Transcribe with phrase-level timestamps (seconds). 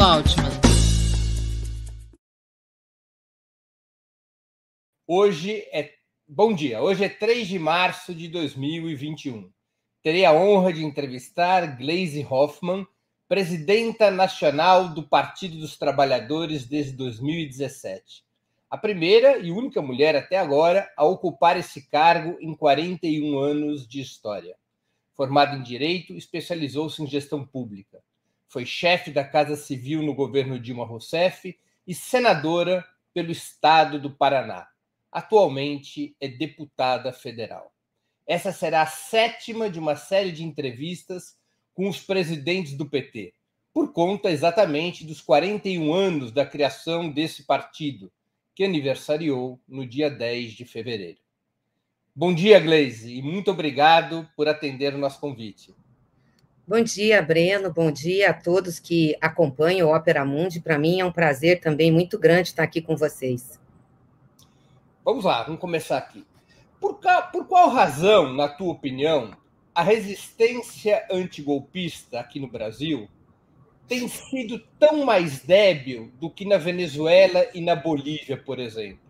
[0.00, 0.48] Altman.
[5.06, 5.92] Hoje é.
[6.26, 9.52] Bom dia, hoje é 3 de março de 2021.
[10.02, 12.86] Terei a honra de entrevistar Gleisi Hoffmann,
[13.28, 18.24] presidenta nacional do Partido dos Trabalhadores desde 2017.
[18.70, 24.00] A primeira e única mulher até agora a ocupar esse cargo em 41 anos de
[24.00, 24.56] história.
[25.14, 28.02] Formada em Direito, especializou-se em gestão pública.
[28.50, 31.56] Foi chefe da Casa Civil no governo Dilma Rousseff
[31.86, 34.66] e senadora pelo estado do Paraná.
[35.12, 37.72] Atualmente é deputada federal.
[38.26, 41.38] Essa será a sétima de uma série de entrevistas
[41.72, 43.34] com os presidentes do PT,
[43.72, 48.10] por conta exatamente dos 41 anos da criação desse partido,
[48.52, 51.20] que aniversariou no dia 10 de fevereiro.
[52.12, 55.72] Bom dia, Gleise, e muito obrigado por atender o nosso convite.
[56.70, 57.72] Bom dia, Breno.
[57.72, 60.60] Bom dia a todos que acompanham o Opera Mundi.
[60.60, 63.58] Para mim é um prazer também muito grande estar aqui com vocês.
[65.04, 66.24] Vamos lá, vamos começar aqui.
[66.80, 67.00] Por,
[67.32, 69.32] por qual razão, na tua opinião,
[69.74, 73.08] a resistência antigolpista aqui no Brasil
[73.88, 79.00] tem sido tão mais débil do que na Venezuela e na Bolívia, por exemplo?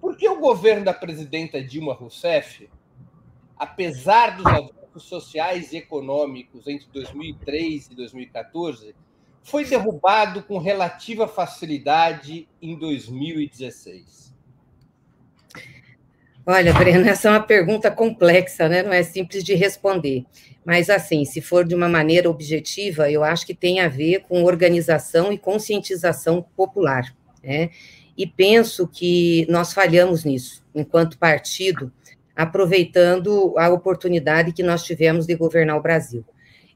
[0.00, 2.66] Por que o governo da presidenta Dilma Rousseff,
[3.58, 8.94] apesar dos avanços sociais e econômicos entre 2003 e 2014,
[9.42, 14.34] foi derrubado com relativa facilidade em 2016?
[16.44, 18.82] Olha, Breno, essa é uma pergunta complexa, né?
[18.82, 20.24] Não é simples de responder.
[20.64, 24.44] Mas, assim, se for de uma maneira objetiva, eu acho que tem a ver com
[24.44, 27.70] organização e conscientização popular, né?
[28.16, 31.92] E penso que nós falhamos nisso, enquanto partido,
[32.38, 36.24] aproveitando a oportunidade que nós tivemos de governar o Brasil.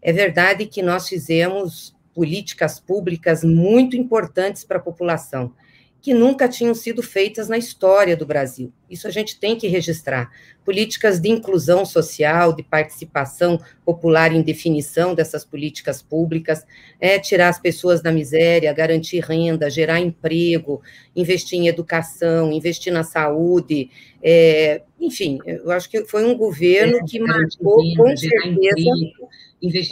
[0.02, 5.54] É verdade que nós fizemos políticas públicas muito importantes para a população,
[6.02, 8.72] que nunca tinham sido feitas na história do Brasil.
[8.90, 10.32] Isso a gente tem que registrar.
[10.64, 16.66] Políticas de inclusão social, de participação popular em definição dessas políticas públicas,
[17.00, 20.82] é tirar as pessoas da miséria, garantir renda, gerar emprego,
[21.14, 23.88] investir em educação, investir na saúde,
[24.20, 28.66] é, enfim, eu acho que foi um governo é, que marcou com certeza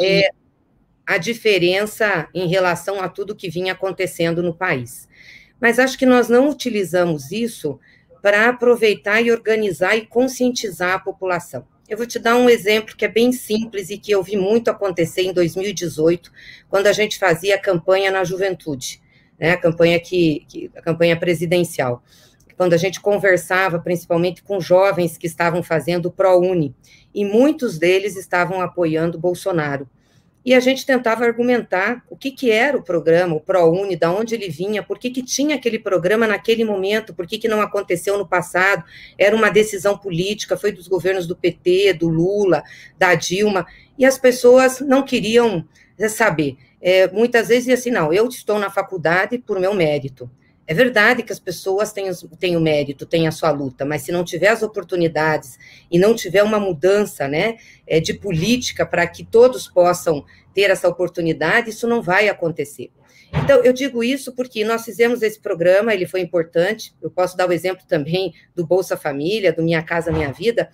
[0.00, 0.30] é,
[1.06, 5.08] a diferença em relação a tudo que vinha acontecendo no país
[5.60, 7.78] mas acho que nós não utilizamos isso
[8.22, 11.66] para aproveitar e organizar e conscientizar a população.
[11.88, 14.70] Eu vou te dar um exemplo que é bem simples e que eu vi muito
[14.70, 16.30] acontecer em 2018,
[16.68, 19.02] quando a gente fazia a campanha na juventude,
[19.38, 22.02] né, a campanha que, que a campanha presidencial,
[22.56, 26.74] quando a gente conversava principalmente com jovens que estavam fazendo o ProUni,
[27.12, 29.88] e muitos deles estavam apoiando Bolsonaro
[30.44, 34.34] e a gente tentava argumentar o que, que era o programa, o ProUni, da onde
[34.34, 38.16] ele vinha, por que, que tinha aquele programa naquele momento, por que, que não aconteceu
[38.16, 38.82] no passado,
[39.18, 42.62] era uma decisão política, foi dos governos do PT, do Lula,
[42.98, 43.66] da Dilma,
[43.98, 45.64] e as pessoas não queriam
[46.08, 46.56] saber.
[46.80, 50.30] É, muitas vezes assim, não, eu estou na faculdade por meu mérito,
[50.70, 52.08] é verdade que as pessoas têm,
[52.38, 55.58] têm o mérito, têm a sua luta, mas se não tiver as oportunidades
[55.90, 60.86] e não tiver uma mudança né, é, de política para que todos possam ter essa
[60.86, 62.92] oportunidade, isso não vai acontecer.
[63.42, 66.94] Então, eu digo isso porque nós fizemos esse programa, ele foi importante.
[67.02, 70.70] Eu posso dar o exemplo também do Bolsa Família, do Minha Casa Minha Vida,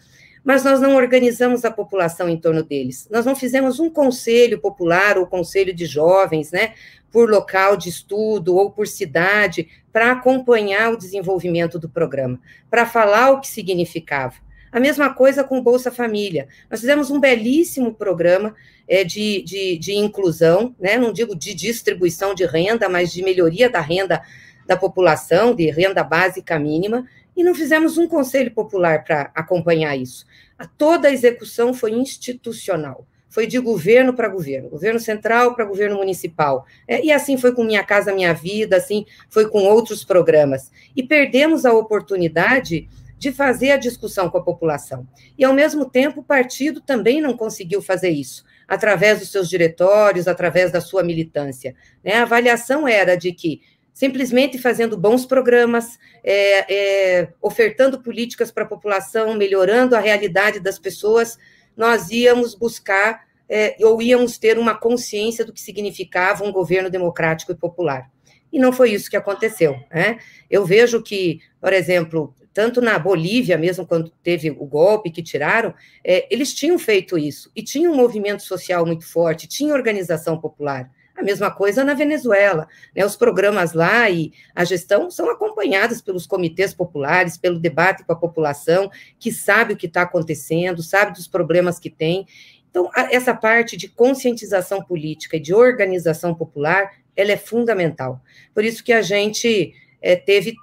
[0.46, 3.08] mas nós não organizamos a população em torno deles.
[3.10, 6.74] Nós não fizemos um conselho popular ou conselho de jovens, né,
[7.10, 12.38] por local de estudo ou por cidade, para acompanhar o desenvolvimento do programa,
[12.70, 14.36] para falar o que significava.
[14.70, 16.46] A mesma coisa com Bolsa Família.
[16.70, 18.54] Nós fizemos um belíssimo programa
[18.86, 23.68] é, de, de, de inclusão, né, não digo de distribuição de renda, mas de melhoria
[23.68, 24.22] da renda
[24.64, 27.04] da população, de renda básica mínima,
[27.36, 30.24] e não fizemos um conselho popular para acompanhar isso.
[30.58, 35.96] A toda a execução foi institucional, foi de governo para governo, governo central para governo
[35.96, 36.64] municipal.
[36.88, 40.72] É, e assim foi com Minha Casa Minha Vida, assim foi com outros programas.
[40.96, 42.88] E perdemos a oportunidade
[43.18, 45.06] de fazer a discussão com a população.
[45.38, 50.28] E, ao mesmo tempo, o partido também não conseguiu fazer isso, através dos seus diretórios,
[50.28, 51.74] através da sua militância.
[52.04, 52.14] Né?
[52.14, 53.62] A avaliação era de que
[53.96, 60.78] simplesmente fazendo bons programas, é, é, ofertando políticas para a população, melhorando a realidade das
[60.78, 61.38] pessoas,
[61.74, 67.52] nós íamos buscar é, ou íamos ter uma consciência do que significava um governo democrático
[67.52, 68.10] e popular.
[68.52, 69.74] E não foi isso que aconteceu.
[69.90, 70.18] Né?
[70.50, 75.72] Eu vejo que, por exemplo, tanto na Bolívia, mesmo quando teve o golpe que tiraram,
[76.04, 80.90] é, eles tinham feito isso, e tinha um movimento social muito forte, tinha organização popular.
[81.16, 82.68] A mesma coisa na Venezuela.
[82.94, 83.04] Né?
[83.04, 88.16] Os programas lá e a gestão são acompanhados pelos comitês populares, pelo debate com a
[88.16, 92.26] população, que sabe o que está acontecendo, sabe dos problemas que tem.
[92.70, 98.20] Então, essa parte de conscientização política e de organização popular, ela é fundamental.
[98.52, 99.72] Por isso que a gente
[100.02, 100.54] é, teve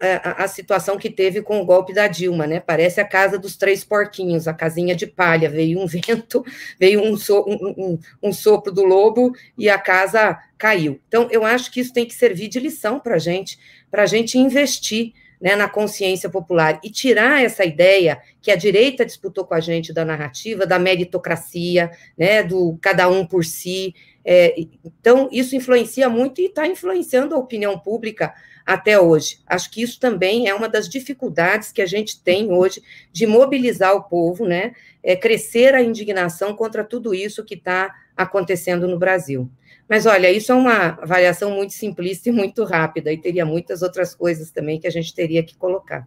[0.00, 2.60] a, a, situação que teve com o golpe da Dilma, né?
[2.60, 5.50] Parece a casa dos três porquinhos, a casinha de palha.
[5.50, 6.44] Veio um vento,
[6.78, 11.00] veio um, so, um, um, um sopro do lobo e a casa caiu.
[11.08, 13.58] Então, eu acho que isso tem que servir de lição para a gente,
[13.90, 19.04] para a gente investir né, na consciência popular e tirar essa ideia que a direita
[19.04, 23.94] disputou com a gente da narrativa, da meritocracia, né, do cada um por si.
[24.24, 24.54] É,
[24.84, 28.34] então, isso influencia muito e está influenciando a opinião pública
[28.68, 29.38] até hoje.
[29.46, 33.94] Acho que isso também é uma das dificuldades que a gente tem hoje de mobilizar
[33.94, 34.74] o povo, né?
[35.02, 39.50] É crescer a indignação contra tudo isso que está acontecendo no Brasil.
[39.88, 44.14] Mas olha, isso é uma avaliação muito simplista e muito rápida, e teria muitas outras
[44.14, 46.06] coisas também que a gente teria que colocar.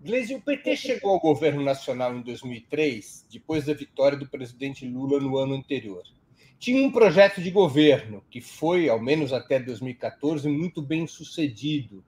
[0.00, 5.20] Gleisi, o PT chegou ao governo nacional em 2003, depois da vitória do presidente Lula
[5.20, 6.02] no ano anterior
[6.62, 12.04] tinha um projeto de governo que foi, ao menos até 2014, muito bem sucedido,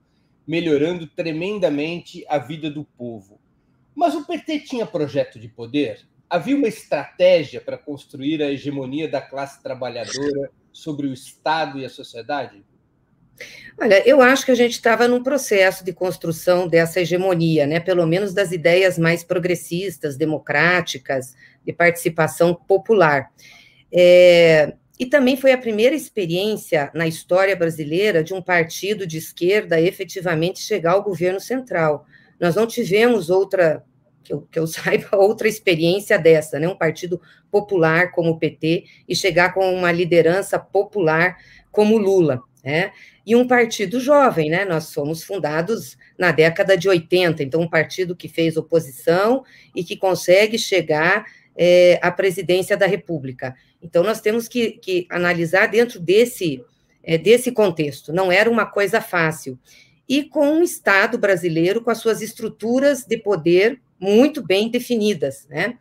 [0.47, 3.37] melhorando tremendamente a vida do povo.
[3.93, 6.07] Mas o PT tinha projeto de poder?
[6.29, 11.89] Havia uma estratégia para construir a hegemonia da classe trabalhadora sobre o Estado e a
[11.89, 12.63] sociedade?
[13.77, 17.81] Olha, eu acho que a gente estava num processo de construção dessa hegemonia, né?
[17.81, 21.35] Pelo menos das ideias mais progressistas, democráticas,
[21.65, 23.29] de participação popular.
[23.97, 29.79] É, e também foi a primeira experiência na história brasileira de um partido de esquerda
[29.79, 32.05] efetivamente chegar ao governo central.
[32.37, 33.83] Nós não tivemos outra,
[34.21, 36.67] que eu, que eu saiba, outra experiência dessa, né?
[36.67, 41.37] Um partido popular como o PT e chegar com uma liderança popular
[41.71, 42.91] como Lula, né?
[43.25, 44.65] E um partido jovem, né?
[44.65, 49.43] Nós fomos fundados na década de 80, então um partido que fez oposição
[49.73, 51.25] e que consegue chegar
[51.55, 53.55] é, à presidência da República.
[53.85, 56.63] Então, nós temos que, que analisar dentro desse,
[57.03, 58.11] é, desse contexto.
[58.11, 59.59] Não era uma coisa fácil.
[60.09, 65.47] E com um Estado brasileiro com as suas estruturas de poder muito bem definidas.
[65.47, 65.77] Né?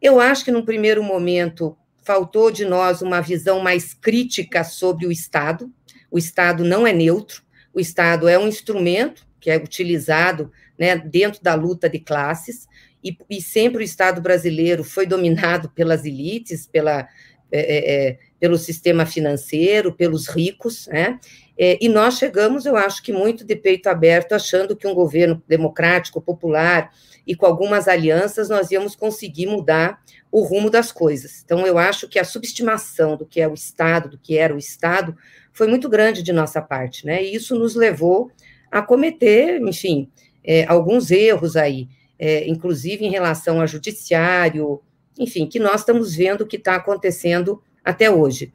[0.00, 5.12] Eu acho que, num primeiro momento, faltou de nós uma visão mais crítica sobre o
[5.12, 5.72] Estado.
[6.10, 7.42] O Estado não é neutro,
[7.72, 12.66] o Estado é um instrumento que é utilizado né, dentro da luta de classes,
[13.02, 17.08] e, e sempre o Estado brasileiro foi dominado pelas elites, pela,
[17.56, 21.18] é, é, é, pelo sistema financeiro, pelos ricos, né?
[21.58, 25.42] É, e nós chegamos, eu acho que muito de peito aberto, achando que um governo
[25.48, 26.90] democrático, popular
[27.26, 31.42] e com algumas alianças nós íamos conseguir mudar o rumo das coisas.
[31.42, 34.58] Então, eu acho que a subestimação do que é o Estado, do que era o
[34.58, 35.16] Estado,
[35.52, 37.24] foi muito grande de nossa parte, né?
[37.24, 38.30] E isso nos levou
[38.70, 40.10] a cometer, enfim,
[40.44, 41.88] é, alguns erros aí,
[42.18, 44.82] é, inclusive em relação ao judiciário,
[45.18, 48.52] enfim, que nós estamos vendo que está acontecendo até hoje.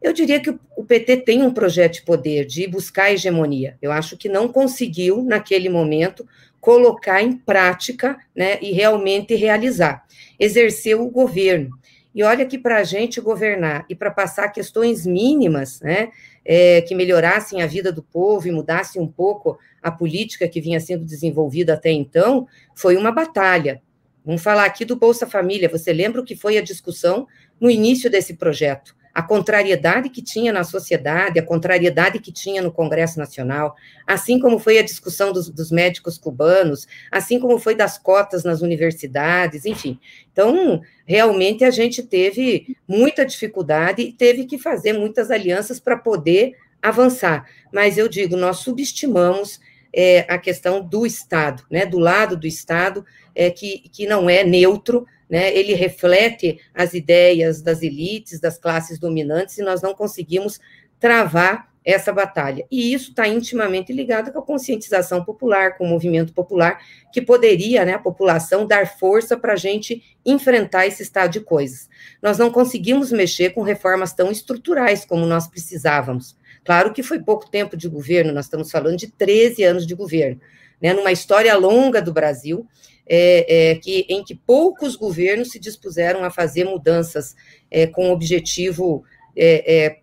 [0.00, 3.78] Eu diria que o PT tem um projeto de poder, de buscar hegemonia.
[3.80, 6.26] Eu acho que não conseguiu, naquele momento,
[6.60, 10.04] colocar em prática né, e realmente realizar.
[10.38, 11.70] Exerceu o governo.
[12.14, 16.10] E olha que para a gente governar e para passar questões mínimas, né,
[16.44, 20.80] é, que melhorassem a vida do povo e mudassem um pouco a política que vinha
[20.80, 23.82] sendo desenvolvida até então, foi uma batalha.
[24.24, 25.68] Vamos falar aqui do Bolsa Família.
[25.68, 27.26] Você lembra o que foi a discussão
[27.60, 28.96] no início desse projeto?
[29.12, 33.76] A contrariedade que tinha na sociedade, a contrariedade que tinha no Congresso Nacional,
[34.06, 38.62] assim como foi a discussão dos, dos médicos cubanos, assim como foi das cotas nas
[38.62, 40.00] universidades, enfim.
[40.32, 46.56] Então, realmente a gente teve muita dificuldade e teve que fazer muitas alianças para poder
[46.82, 47.46] avançar.
[47.72, 49.60] Mas eu digo, nós subestimamos
[49.94, 54.42] é, a questão do Estado, né, do lado do Estado, é, que, que não é
[54.42, 60.60] neutro, né, ele reflete as ideias das elites, das classes dominantes, e nós não conseguimos
[60.98, 62.66] travar essa batalha.
[62.70, 66.80] E isso está intimamente ligado com a conscientização popular, com o movimento popular,
[67.12, 71.88] que poderia, né, a população, dar força para a gente enfrentar esse estado de coisas.
[72.22, 76.36] Nós não conseguimos mexer com reformas tão estruturais como nós precisávamos.
[76.64, 80.40] Claro que foi pouco tempo de governo, nós estamos falando de 13 anos de governo,
[80.80, 82.66] né, numa história longa do Brasil,
[83.06, 87.36] é, é, que, em que poucos governos se dispuseram a fazer mudanças
[87.70, 89.04] é, com o objetivo
[89.36, 89.98] é, é,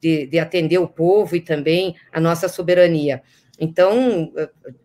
[0.00, 3.20] de, de, atender o povo e também a nossa soberania.
[3.58, 4.32] Então,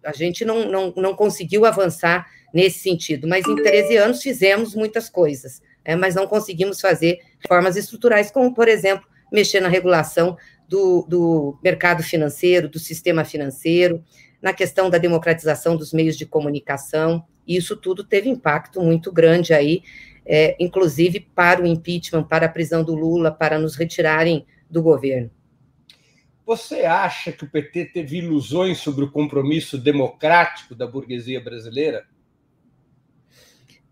[0.03, 5.09] a gente não, não, não conseguiu avançar nesse sentido, mas em 13 anos fizemos muitas
[5.09, 11.05] coisas, né, mas não conseguimos fazer formas estruturais, como, por exemplo, mexer na regulação do,
[11.07, 14.03] do mercado financeiro, do sistema financeiro,
[14.41, 17.25] na questão da democratização dos meios de comunicação.
[17.47, 19.81] E isso tudo teve impacto muito grande aí,
[20.25, 25.29] é, inclusive para o impeachment, para a prisão do Lula, para nos retirarem do governo.
[26.45, 32.05] Você acha que o PT teve ilusões sobre o compromisso democrático da burguesia brasileira?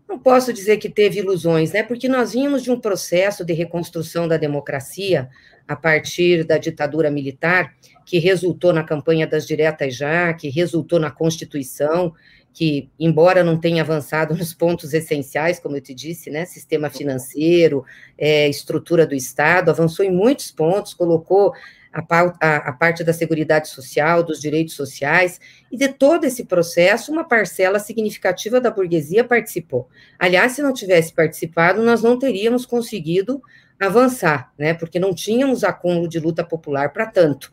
[0.06, 1.82] Não posso dizer que teve ilusões, né?
[1.82, 5.30] Porque nós vínhamos de um processo de reconstrução da democracia
[5.66, 11.10] a partir da ditadura militar, que resultou na campanha das diretas já, que resultou na
[11.10, 12.12] Constituição,
[12.52, 17.84] que, embora não tenha avançado nos pontos essenciais, como eu te disse, né, sistema financeiro,
[18.18, 21.52] é, estrutura do Estado, avançou em muitos pontos, colocou
[21.92, 22.02] a,
[22.40, 25.38] a, a, parte da Seguridade Social, dos direitos sociais,
[25.70, 29.88] e de todo esse processo, uma parcela significativa da burguesia participou.
[30.18, 33.42] Aliás, se não tivesse participado, nós não teríamos conseguido
[33.86, 37.52] avançar, né, porque não tínhamos acúmulo de luta popular para tanto.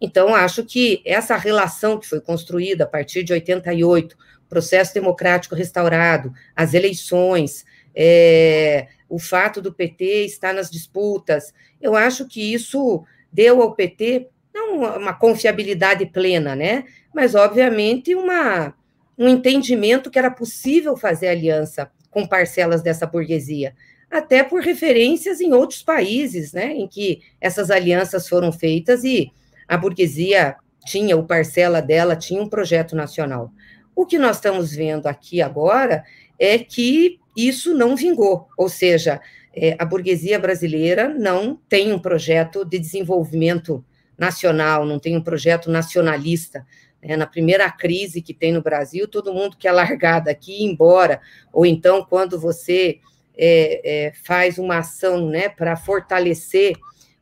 [0.00, 4.16] Então, acho que essa relação que foi construída a partir de 88,
[4.48, 12.26] processo democrático restaurado, as eleições, é, o fato do PT estar nas disputas, eu acho
[12.26, 16.84] que isso deu ao PT não uma confiabilidade plena, né?
[17.14, 18.74] Mas, obviamente, uma,
[19.16, 23.74] um entendimento que era possível fazer aliança com parcelas dessa burguesia,
[24.10, 29.32] até por referências em outros países, né, em que essas alianças foram feitas e
[29.68, 33.52] a burguesia tinha, o parcela dela tinha um projeto nacional.
[33.94, 36.02] O que nós estamos vendo aqui agora
[36.38, 39.20] é que isso não vingou, ou seja,
[39.54, 43.84] é, a burguesia brasileira não tem um projeto de desenvolvimento
[44.18, 46.66] nacional, não tem um projeto nacionalista.
[47.02, 47.16] Né?
[47.16, 51.20] Na primeira crise que tem no Brasil, todo mundo quer largar daqui e ir embora,
[51.52, 52.98] ou então quando você
[53.36, 56.76] é, é, faz uma ação né, para fortalecer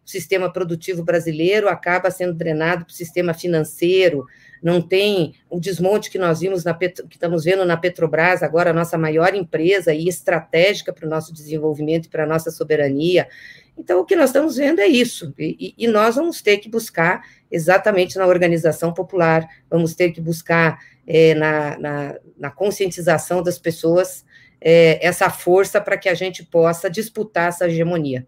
[0.06, 4.26] o sistema produtivo brasileiro, acaba sendo drenado para o sistema financeiro,
[4.62, 8.74] não tem o desmonte que nós vimos na que estamos vendo na Petrobras, agora a
[8.74, 13.28] nossa maior empresa e estratégica para o nosso desenvolvimento e para a nossa soberania.
[13.76, 17.22] Então, o que nós estamos vendo é isso, e, e, nós vamos ter que buscar
[17.48, 24.24] exatamente na organização popular, vamos ter que buscar é, na, na, na, conscientização das pessoas
[24.60, 28.26] é, essa força para que a gente possa disputar essa hegemonia.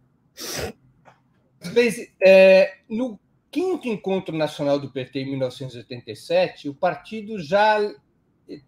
[2.23, 3.19] É, no
[3.51, 7.79] quinto encontro nacional do PT em 1987, o partido já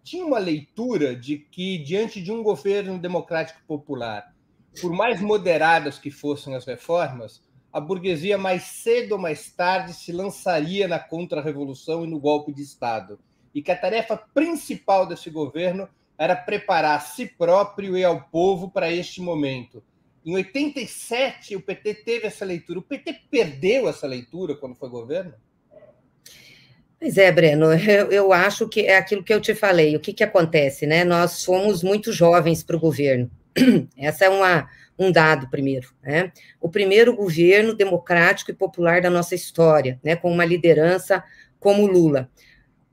[0.03, 4.33] tinha uma leitura de que, diante de um governo democrático popular,
[4.79, 7.41] por mais moderadas que fossem as reformas,
[7.71, 12.61] a burguesia mais cedo ou mais tarde se lançaria na contra-revolução e no golpe de
[12.61, 13.19] Estado,
[13.53, 18.69] e que a tarefa principal desse governo era preparar a si próprio e ao povo
[18.69, 19.83] para este momento,
[20.25, 22.79] em 87, o PT teve essa leitura.
[22.79, 25.33] O PT perdeu essa leitura quando foi governo?
[26.97, 29.95] Pois é, Breno, eu, eu acho que é aquilo que eu te falei.
[29.95, 31.03] O que, que acontece, né?
[31.03, 33.29] Nós fomos muito jovens para o governo.
[33.97, 35.93] Essa é uma, um dado, primeiro.
[36.01, 36.31] Né?
[36.61, 40.15] O primeiro governo democrático e popular da nossa história, né?
[40.15, 41.21] com uma liderança
[41.59, 42.29] como Lula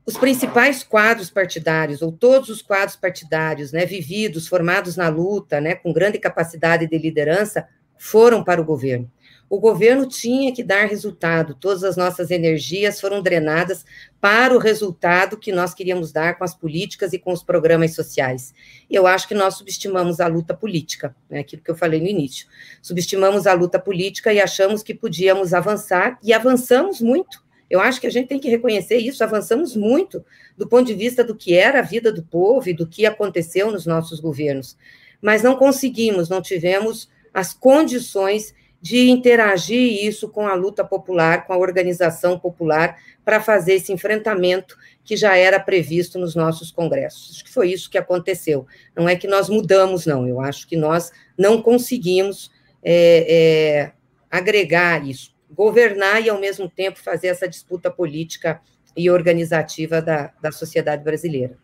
[0.05, 5.75] os principais quadros partidários, ou todos os quadros partidários, né, vividos, formados na luta, né,
[5.75, 7.67] com grande capacidade de liderança,
[7.97, 9.09] foram para o governo.
[9.47, 13.85] O governo tinha que dar resultado, todas as nossas energias foram drenadas
[14.19, 18.53] para o resultado que nós queríamos dar com as políticas e com os programas sociais.
[18.89, 22.47] Eu acho que nós subestimamos a luta política, né, aquilo que eu falei no início.
[22.81, 27.40] Subestimamos a luta política e achamos que podíamos avançar, e avançamos muito
[27.71, 30.25] eu acho que a gente tem que reconhecer isso, avançamos muito
[30.57, 33.71] do ponto de vista do que era a vida do povo e do que aconteceu
[33.71, 34.77] nos nossos governos,
[35.21, 41.53] mas não conseguimos, não tivemos as condições de interagir isso com a luta popular, com
[41.53, 44.75] a organização popular, para fazer esse enfrentamento
[45.05, 47.31] que já era previsto nos nossos congressos.
[47.31, 48.65] Acho que foi isso que aconteceu.
[48.93, 50.27] Não é que nós mudamos, não.
[50.27, 52.51] Eu acho que nós não conseguimos
[52.83, 53.91] é, é,
[54.29, 58.61] agregar isso governar e, ao mesmo tempo, fazer essa disputa política
[58.95, 61.57] e organizativa da, da sociedade brasileira.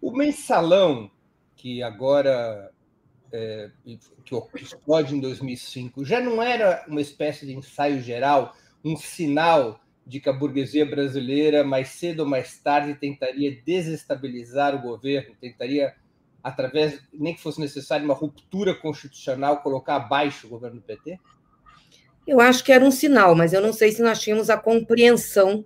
[0.00, 1.10] O mensalão,
[1.56, 2.70] que agora
[3.32, 3.70] é,
[4.24, 10.20] que explode em 2005, já não era uma espécie de ensaio geral, um sinal de
[10.20, 15.94] que a burguesia brasileira, mais cedo ou mais tarde, tentaria desestabilizar o governo, tentaria,
[16.42, 21.20] através, nem que fosse necessário, uma ruptura constitucional, colocar abaixo o governo do PT?
[22.28, 25.64] Eu acho que era um sinal, mas eu não sei se nós tínhamos a compreensão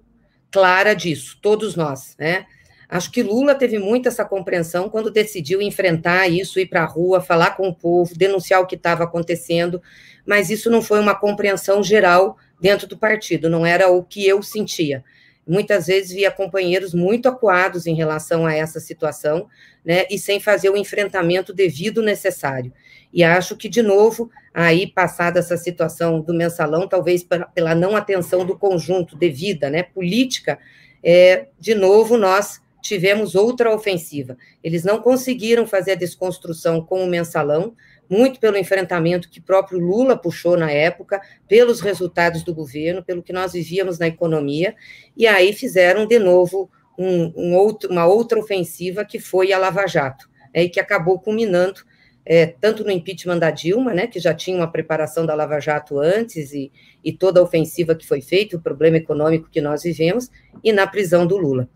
[0.49, 2.47] clara disso, todos nós, né?
[2.88, 7.21] Acho que Lula teve muito essa compreensão quando decidiu enfrentar isso, ir para a rua,
[7.21, 9.83] falar com o povo, denunciar o que estava acontecendo,
[10.25, 14.40] mas isso não foi uma compreensão geral dentro do partido, não era o que eu
[14.40, 15.02] sentia.
[15.45, 19.49] Muitas vezes via companheiros muito acuados em relação a essa situação,
[19.85, 22.73] né, e sem fazer o enfrentamento devido necessário.
[23.12, 28.45] E acho que, de novo, aí, passada essa situação do mensalão, talvez pela não atenção
[28.45, 30.59] do conjunto devida, né, política,
[31.02, 34.37] é, de novo, nós tivemos outra ofensiva.
[34.62, 37.75] Eles não conseguiram fazer a desconstrução com o mensalão,
[38.09, 43.33] muito pelo enfrentamento que próprio Lula puxou na época, pelos resultados do governo, pelo que
[43.33, 44.75] nós vivíamos na economia,
[45.16, 49.87] e aí fizeram de novo um, um outro, uma outra ofensiva que foi a Lava
[49.87, 51.83] Jato, é, e que acabou culminando
[52.24, 55.98] é, tanto no impeachment da Dilma, né, que já tinha uma preparação da Lava Jato
[55.98, 56.70] antes, e,
[57.04, 60.30] e toda a ofensiva que foi feita, o problema econômico que nós vivemos,
[60.62, 61.68] e na prisão do Lula.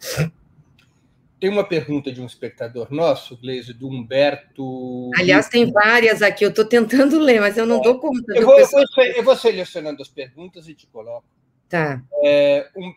[1.38, 5.10] Tem uma pergunta de um espectador nosso, Gleise, do Humberto.
[5.16, 8.34] Aliás, tem várias aqui, eu estou tentando ler, mas eu não é, dou conta.
[8.34, 11.26] Eu vou, vou, eu vou, selecionando as perguntas e te coloco.
[11.68, 12.02] Tá.
[12.24, 12.94] É, um,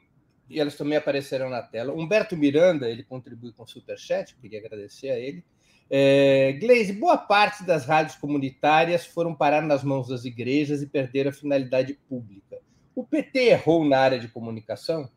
[0.49, 1.93] e elas também aparecerão na tela.
[1.93, 5.43] Humberto Miranda, ele contribui com o Superchat, queria agradecer a ele.
[5.91, 6.60] É,
[7.00, 11.98] boa parte das rádios comunitárias foram parar nas mãos das igrejas e perderam a finalidade
[12.08, 12.58] pública.
[12.96, 15.10] O PT errou na área de comunicação?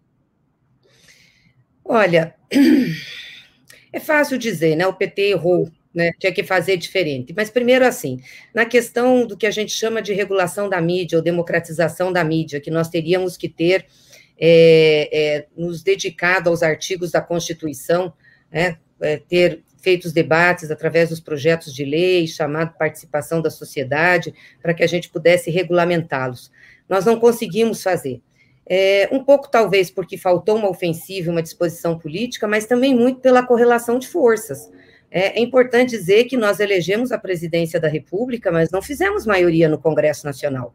[1.84, 2.34] Olha,
[3.92, 4.86] é fácil dizer, né?
[4.86, 6.12] O PT errou, né?
[6.18, 7.34] Tinha que fazer diferente.
[7.36, 8.22] Mas primeiro assim,
[8.54, 12.60] na questão do que a gente chama de regulação da mídia ou democratização da mídia,
[12.60, 13.86] que nós teríamos que ter
[14.38, 18.12] é, é, nos dedicado aos artigos da Constituição,
[18.50, 18.78] né?
[19.00, 24.72] É, ter feito os debates através dos projetos de lei, chamado participação da sociedade, para
[24.72, 26.50] que a gente pudesse regulamentá-los.
[26.88, 28.22] Nós não conseguimos fazer.
[28.64, 33.44] É, um pouco, talvez, porque faltou uma ofensiva, uma disposição política, mas também muito pela
[33.44, 34.70] correlação de forças.
[35.10, 39.68] É, é, importante dizer que nós elegemos a presidência da República, mas não fizemos maioria
[39.68, 40.74] no Congresso Nacional.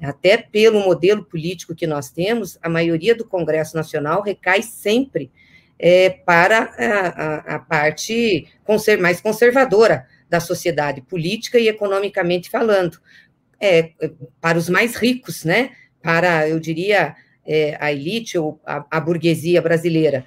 [0.00, 5.30] Até pelo modelo político que nós temos, a maioria do Congresso Nacional recai sempre
[5.78, 12.98] é, para a, a, a parte conser, mais conservadora da sociedade, política e economicamente falando.
[13.60, 13.92] É,
[14.40, 15.70] para os mais ricos, né?
[16.02, 20.24] Para, eu diria, é, a elite ou a, a burguesia brasileira.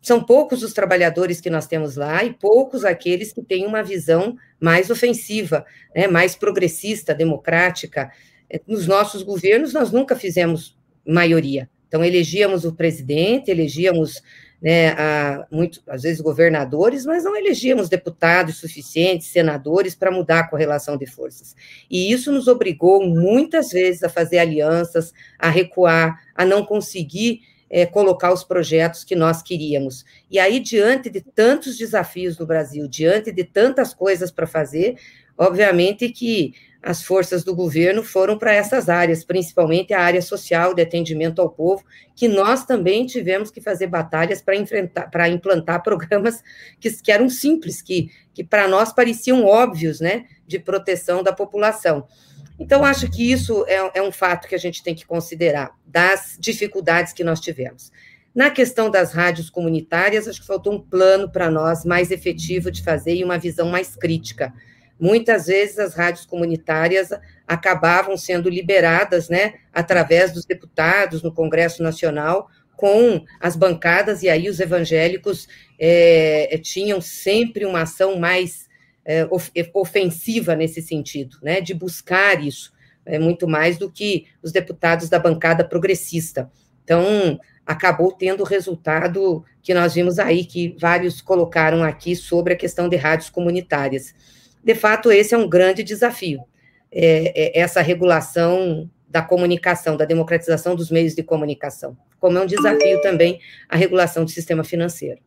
[0.00, 4.36] São poucos os trabalhadores que nós temos lá e poucos aqueles que têm uma visão
[4.60, 8.10] mais ofensiva, né, mais progressista, democrática.
[8.50, 11.70] É, nos nossos governos, nós nunca fizemos maioria.
[11.86, 14.22] Então, elegíamos o presidente, elegíamos
[14.62, 20.48] né, a, muito, às vezes governadores, mas não elegíamos deputados suficientes, senadores, para mudar a
[20.48, 21.56] correlação de forças.
[21.90, 27.86] E isso nos obrigou muitas vezes a fazer alianças, a recuar, a não conseguir é,
[27.86, 30.04] colocar os projetos que nós queríamos.
[30.30, 34.96] E aí, diante de tantos desafios no Brasil, diante de tantas coisas para fazer,
[35.36, 40.82] obviamente que as forças do governo foram para essas áreas, principalmente a área social de
[40.82, 41.84] atendimento ao povo,
[42.16, 46.42] que nós também tivemos que fazer batalhas para enfrentar, para implantar programas
[46.80, 52.06] que, que eram simples, que, que para nós pareciam óbvios, né, de proteção da população.
[52.58, 56.36] Então, acho que isso é, é um fato que a gente tem que considerar, das
[56.38, 57.92] dificuldades que nós tivemos.
[58.34, 62.82] Na questão das rádios comunitárias, acho que faltou um plano para nós mais efetivo de
[62.82, 64.52] fazer e uma visão mais crítica
[65.02, 67.08] muitas vezes as rádios comunitárias
[67.44, 74.48] acabavam sendo liberadas, né, através dos deputados no Congresso Nacional, com as bancadas, e aí
[74.48, 78.68] os evangélicos é, tinham sempre uma ação mais
[79.04, 79.26] é,
[79.74, 82.72] ofensiva nesse sentido, né, de buscar isso,
[83.04, 86.48] é, muito mais do que os deputados da bancada progressista.
[86.84, 92.56] Então, acabou tendo o resultado que nós vimos aí, que vários colocaram aqui sobre a
[92.56, 94.14] questão de rádios comunitárias
[94.62, 96.44] de fato, esse é um grande desafio,
[96.90, 102.46] é, é essa regulação da comunicação, da democratização dos meios de comunicação, como é um
[102.46, 105.20] desafio também a regulação do sistema financeiro.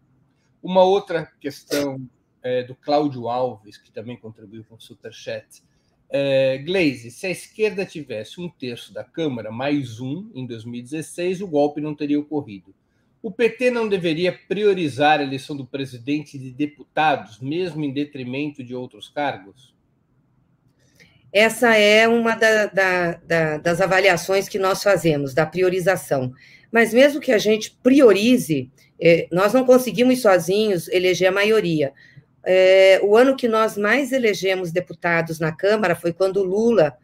[0.63, 2.01] Uma outra questão
[2.41, 5.63] é, do Cláudio Alves, que também contribuiu com o Superchat.
[6.09, 11.47] É, Glaze, se a esquerda tivesse um terço da Câmara, mais um em 2016, o
[11.47, 12.73] golpe não teria ocorrido.
[13.25, 18.63] O PT não deveria priorizar a eleição do presidente e de deputados, mesmo em detrimento
[18.63, 19.73] de outros cargos?
[21.33, 26.31] Essa é uma da, da, da, das avaliações que nós fazemos, da priorização.
[26.71, 28.69] Mas mesmo que a gente priorize,
[29.01, 31.93] é, nós não conseguimos sozinhos eleger a maioria.
[32.45, 36.95] É, o ano que nós mais elegemos deputados na Câmara foi quando Lula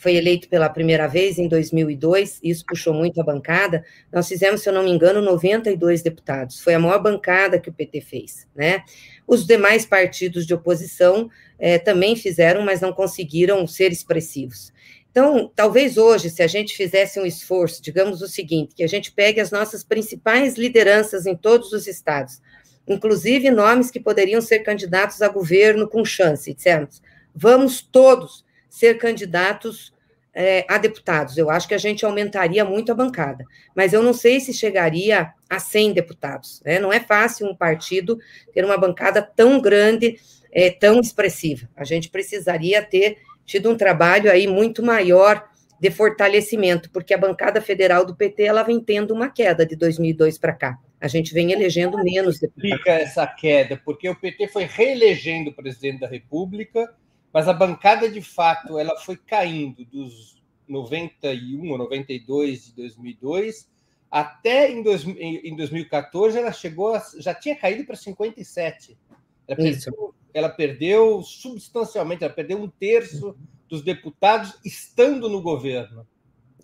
[0.00, 4.68] foi eleito pela primeira vez em 2002, isso puxou muito a bancada, nós fizemos, se
[4.70, 8.82] eu não me engano, 92 deputados, foi a maior bancada que o PT fez, né?
[9.26, 14.72] Os demais partidos de oposição é, também fizeram, mas não conseguiram ser expressivos.
[15.10, 19.12] Então, talvez hoje, se a gente fizesse um esforço, digamos o seguinte, que a gente
[19.12, 22.40] pegue as nossas principais lideranças em todos os estados,
[22.88, 27.02] inclusive nomes que poderiam ser candidatos a governo com chance, dissemos,
[27.34, 29.92] vamos todos ser candidatos
[30.32, 31.36] é, a deputados.
[31.36, 35.32] Eu acho que a gente aumentaria muito a bancada, mas eu não sei se chegaria
[35.48, 36.62] a 100 deputados.
[36.64, 36.78] Né?
[36.78, 38.18] Não é fácil um partido
[38.54, 40.18] ter uma bancada tão grande,
[40.52, 41.68] é, tão expressiva.
[41.76, 45.44] A gente precisaria ter tido um trabalho aí muito maior
[45.80, 50.38] de fortalecimento, porque a bancada federal do PT ela vem tendo uma queda de 2002
[50.38, 50.78] para cá.
[51.00, 52.70] A gente vem elegendo menos deputados.
[52.70, 56.94] Explica essa queda, porque o PT foi reelegendo o presidente da República
[57.32, 63.70] mas a bancada, de fato, ela foi caindo dos 91 ou 92 de 2002
[64.10, 68.98] até em, dois, em 2014 ela chegou, a, já tinha caído para 57.
[69.46, 73.36] Ela perdeu, ela perdeu substancialmente, ela perdeu um terço
[73.68, 76.04] dos deputados estando no governo.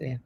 [0.00, 0.18] É.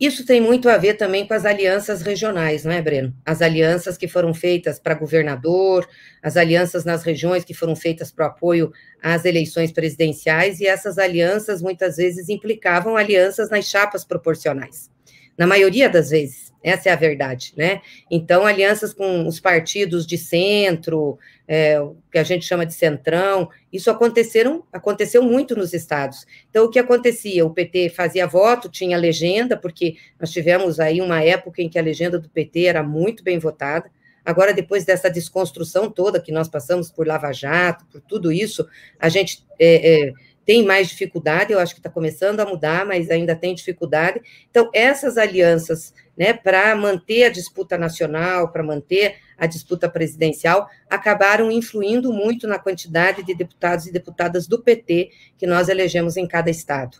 [0.00, 3.14] Isso tem muito a ver também com as alianças regionais, não é, Breno?
[3.26, 5.86] As alianças que foram feitas para governador,
[6.22, 11.60] as alianças nas regiões que foram feitas para apoio às eleições presidenciais, e essas alianças
[11.60, 14.90] muitas vezes implicavam alianças nas chapas proporcionais.
[15.38, 16.48] Na maioria das vezes.
[16.62, 17.80] Essa é a verdade, né?
[18.10, 23.48] Então, alianças com os partidos de centro, é, o que a gente chama de centrão,
[23.72, 26.26] isso aconteceram, aconteceu muito nos estados.
[26.50, 27.46] Então, o que acontecia?
[27.46, 31.82] O PT fazia voto, tinha legenda, porque nós tivemos aí uma época em que a
[31.82, 33.88] legenda do PT era muito bem votada.
[34.24, 39.08] Agora, depois dessa desconstrução toda que nós passamos por Lava Jato, por tudo isso, a
[39.08, 40.12] gente é, é,
[40.48, 44.18] tem mais dificuldade, eu acho que está começando a mudar, mas ainda tem dificuldade.
[44.50, 51.52] Então, essas alianças, né, para manter a disputa nacional, para manter a disputa presidencial, acabaram
[51.52, 56.48] influindo muito na quantidade de deputados e deputadas do PT que nós elegemos em cada
[56.48, 56.96] estado.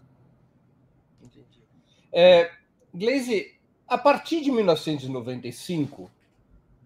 [2.12, 2.50] É,
[2.92, 3.54] Gleisi,
[3.88, 6.10] a partir de 1995,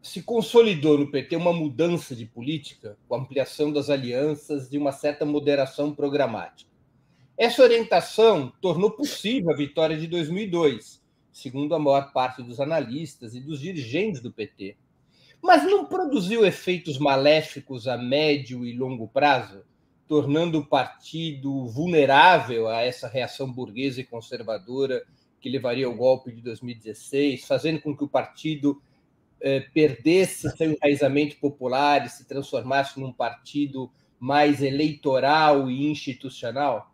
[0.02, 5.24] se consolidou no PT uma mudança de política, com ampliação das alianças e uma certa
[5.24, 6.68] moderação programática.
[7.38, 11.00] Essa orientação tornou possível a vitória de 2002,
[11.32, 14.76] segundo a maior parte dos analistas e dos dirigentes do PT.
[15.40, 19.64] Mas não produziu efeitos maléficos a médio e longo prazo,
[20.08, 25.04] tornando o partido vulnerável a essa reação burguesa e conservadora
[25.40, 28.80] que levaria ao golpe de 2016, fazendo com que o partido
[29.42, 36.92] é, perdesse seu enraizamento popular e se transformasse num partido mais eleitoral e institucional?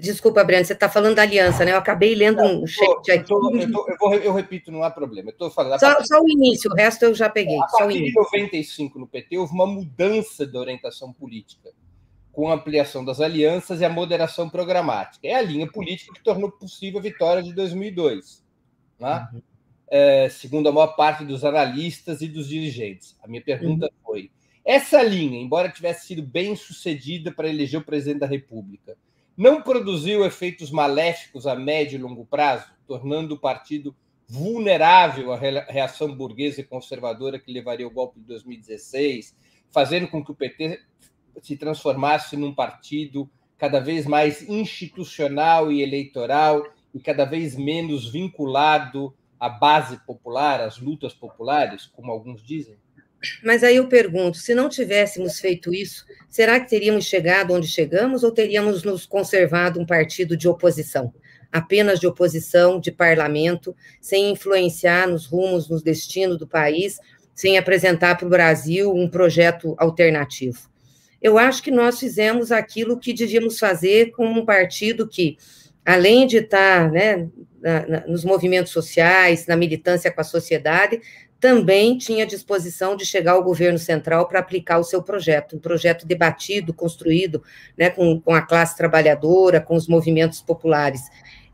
[0.00, 1.72] Desculpa, Breno, você está falando da aliança, né?
[1.72, 3.30] Eu acabei lendo não, um chat aqui.
[3.30, 5.30] Eu, eu, eu, vou, eu, repito, não há problema.
[5.38, 7.58] Eu falando, só, partir, só, o início, o resto eu já peguei.
[7.58, 11.70] A partir de 95 no PT, houve uma mudança da orientação política,
[12.32, 15.28] com a ampliação das alianças e a moderação programática.
[15.28, 18.42] É a linha política que tornou possível a vitória de 2002.
[18.98, 19.28] Né?
[19.34, 19.53] Uhum
[19.88, 23.16] é, segundo a maior parte dos analistas e dos dirigentes.
[23.22, 23.92] A minha pergunta uhum.
[24.04, 24.30] foi:
[24.64, 28.96] essa linha, embora tivesse sido bem sucedida para eleger o presidente da República,
[29.36, 33.94] não produziu efeitos maléficos a médio e longo prazo, tornando o partido
[34.26, 39.36] vulnerável à reação burguesa e conservadora que levaria ao golpe de 2016,
[39.70, 40.80] fazendo com que o PT
[41.42, 49.14] se transformasse num partido cada vez mais institucional e eleitoral e cada vez menos vinculado
[49.44, 52.78] a base popular, as lutas populares, como alguns dizem?
[53.42, 58.24] Mas aí eu pergunto: se não tivéssemos feito isso, será que teríamos chegado onde chegamos
[58.24, 61.12] ou teríamos nos conservado um partido de oposição?
[61.52, 66.98] Apenas de oposição, de parlamento, sem influenciar nos rumos, nos destinos do país,
[67.34, 70.70] sem apresentar para o Brasil um projeto alternativo.
[71.20, 75.36] Eu acho que nós fizemos aquilo que devíamos fazer com um partido que,
[75.84, 77.28] além de estar né,
[77.60, 81.00] na, na, nos movimentos sociais, na militância com a sociedade,
[81.44, 86.06] também tinha disposição de chegar ao governo central para aplicar o seu projeto, um projeto
[86.06, 87.42] debatido, construído
[87.76, 91.02] né, com, com a classe trabalhadora, com os movimentos populares.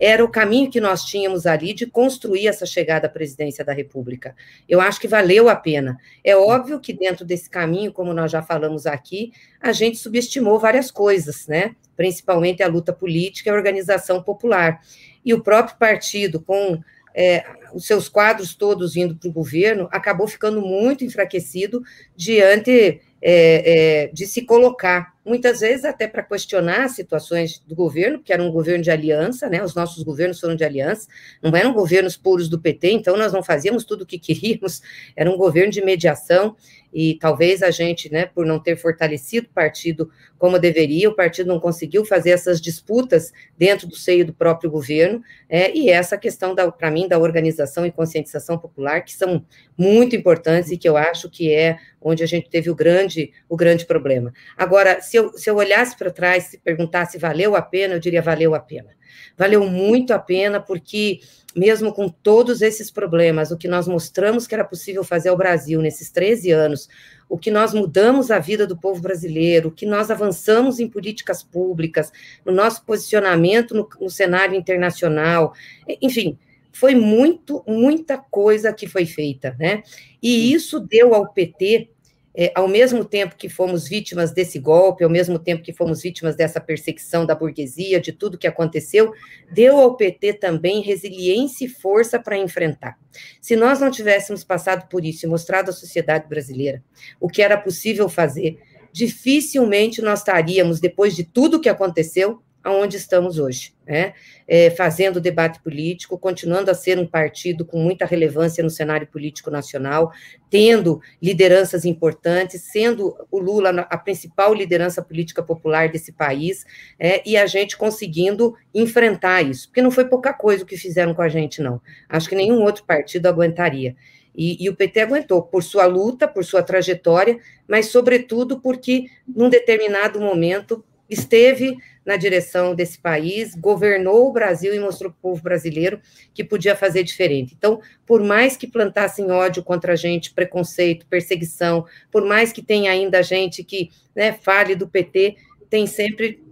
[0.01, 4.35] Era o caminho que nós tínhamos ali de construir essa chegada à presidência da República.
[4.67, 5.99] Eu acho que valeu a pena.
[6.25, 10.91] É óbvio que dentro desse caminho, como nós já falamos aqui, a gente subestimou várias
[10.91, 11.77] coisas, né?
[11.97, 14.81] Principalmente a luta política e a organização popular
[15.23, 16.81] e o próprio partido, com
[17.15, 21.83] é, os seus quadros todos indo para o governo, acabou ficando muito enfraquecido
[22.17, 28.33] diante é, é, de se colocar muitas vezes até para questionar situações do governo, porque
[28.33, 29.63] era um governo de aliança, né?
[29.63, 31.07] Os nossos governos foram de aliança,
[31.43, 34.81] não eram governos puros do PT, então nós não fazíamos tudo o que queríamos,
[35.15, 36.57] era um governo de mediação,
[36.93, 41.49] e talvez a gente, né, por não ter fortalecido o partido como deveria, o partido
[41.49, 46.55] não conseguiu fazer essas disputas dentro do seio do próprio governo, é, e essa questão,
[46.55, 49.45] para mim, da organização e conscientização popular, que são
[49.77, 53.57] muito importantes e que eu acho que é onde a gente teve o grande, o
[53.57, 54.33] grande problema.
[54.57, 58.23] Agora, se eu, se eu olhasse para trás e perguntasse valeu a pena, eu diria
[58.23, 59.00] valeu a pena.
[59.37, 61.21] Valeu muito a pena, porque
[61.55, 65.81] mesmo com todos esses problemas, o que nós mostramos que era possível fazer ao Brasil
[65.81, 66.89] nesses 13 anos,
[67.29, 71.43] o que nós mudamos a vida do povo brasileiro, o que nós avançamos em políticas
[71.43, 72.13] públicas,
[72.45, 75.53] no nosso posicionamento no, no cenário internacional,
[76.01, 76.39] enfim,
[76.73, 79.83] foi muito, muita coisa que foi feita, né?
[80.23, 81.91] E isso deu ao PT
[82.35, 86.37] é, ao mesmo tempo que fomos vítimas desse golpe, ao mesmo tempo que fomos vítimas
[86.37, 89.13] dessa perseguição da burguesia, de tudo que aconteceu,
[89.51, 92.99] deu ao PT também resiliência e força para enfrentar.
[93.41, 96.83] Se nós não tivéssemos passado por isso e mostrado à sociedade brasileira
[97.19, 98.59] o que era possível fazer,
[98.93, 104.13] dificilmente nós estaríamos, depois de tudo que aconteceu, aonde estamos hoje, né?
[104.47, 109.51] É, fazendo debate político, continuando a ser um partido com muita relevância no cenário político
[109.51, 110.13] nacional,
[110.51, 116.67] tendo lideranças importantes, sendo o Lula a principal liderança política popular desse país,
[116.99, 121.15] é, e a gente conseguindo enfrentar isso, porque não foi pouca coisa o que fizeram
[121.15, 121.81] com a gente, não.
[122.09, 123.97] Acho que nenhum outro partido aguentaria.
[124.35, 129.49] E, e, o PT aguentou por sua luta, por sua trajetória, mas, sobretudo, porque, num
[129.49, 135.43] determinado momento, esteve na direção desse país, governou o Brasil e mostrou para o povo
[135.43, 136.01] brasileiro
[136.33, 137.55] que podia fazer diferente.
[137.57, 142.91] Então, por mais que plantassem ódio contra a gente, preconceito, perseguição, por mais que tenha
[142.91, 145.37] ainda gente que né, fale do PT,
[145.69, 146.43] tem sempre,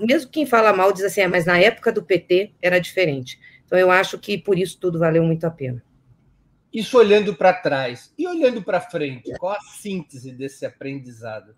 [0.00, 3.38] mesmo quem fala mal diz assim, é, mas na época do PT era diferente.
[3.66, 5.82] Então, eu acho que por isso tudo valeu muito a pena.
[6.72, 11.54] Isso olhando para trás e olhando para frente, qual a síntese desse aprendizado?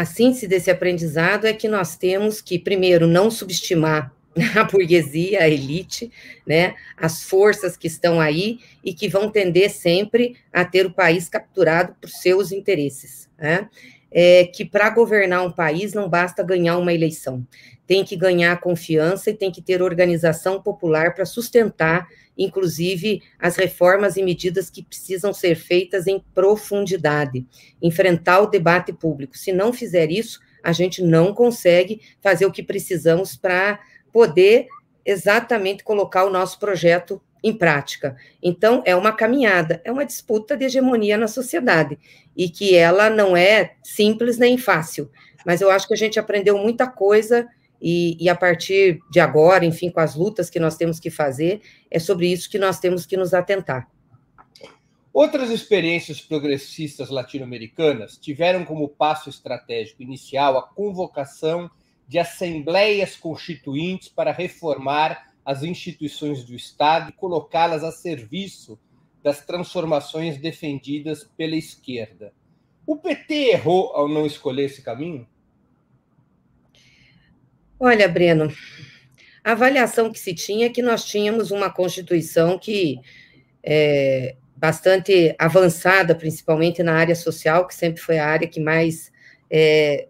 [0.00, 4.10] A síntese desse aprendizado é que nós temos que, primeiro, não subestimar
[4.56, 6.10] a burguesia, a elite,
[6.46, 11.28] né, as forças que estão aí e que vão tender sempre a ter o país
[11.28, 13.28] capturado por seus interesses.
[13.38, 13.68] Né?
[14.10, 17.46] É que para governar um país não basta ganhar uma eleição,
[17.86, 24.16] tem que ganhar confiança e tem que ter organização popular para sustentar inclusive as reformas
[24.16, 27.46] e medidas que precisam ser feitas em profundidade,
[27.82, 29.36] enfrentar o debate público.
[29.36, 33.80] Se não fizer isso, a gente não consegue fazer o que precisamos para
[34.12, 34.66] poder
[35.04, 38.16] exatamente colocar o nosso projeto em prática.
[38.42, 41.98] Então, é uma caminhada, é uma disputa de hegemonia na sociedade,
[42.36, 45.10] e que ela não é simples nem fácil,
[45.44, 47.48] mas eu acho que a gente aprendeu muita coisa
[47.80, 51.62] e, e, a partir de agora, enfim, com as lutas que nós temos que fazer,
[51.90, 53.88] é sobre isso que nós temos que nos atentar.
[55.12, 61.70] Outras experiências progressistas latino-americanas tiveram como passo estratégico inicial a convocação
[62.06, 68.78] de assembleias constituintes para reformar as instituições do Estado e colocá-las a serviço
[69.22, 72.32] das transformações defendidas pela esquerda.
[72.86, 75.26] O PT errou ao não escolher esse caminho?
[77.82, 78.52] Olha, Breno,
[79.42, 83.00] a avaliação que se tinha é que nós tínhamos uma Constituição que
[83.64, 89.10] é bastante avançada, principalmente na área social, que sempre foi a área que mais
[89.50, 90.08] é,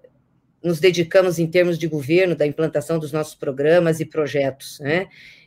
[0.60, 5.06] nos dedicamos em termos de governo, da implantação dos nossos programas e projetos, né?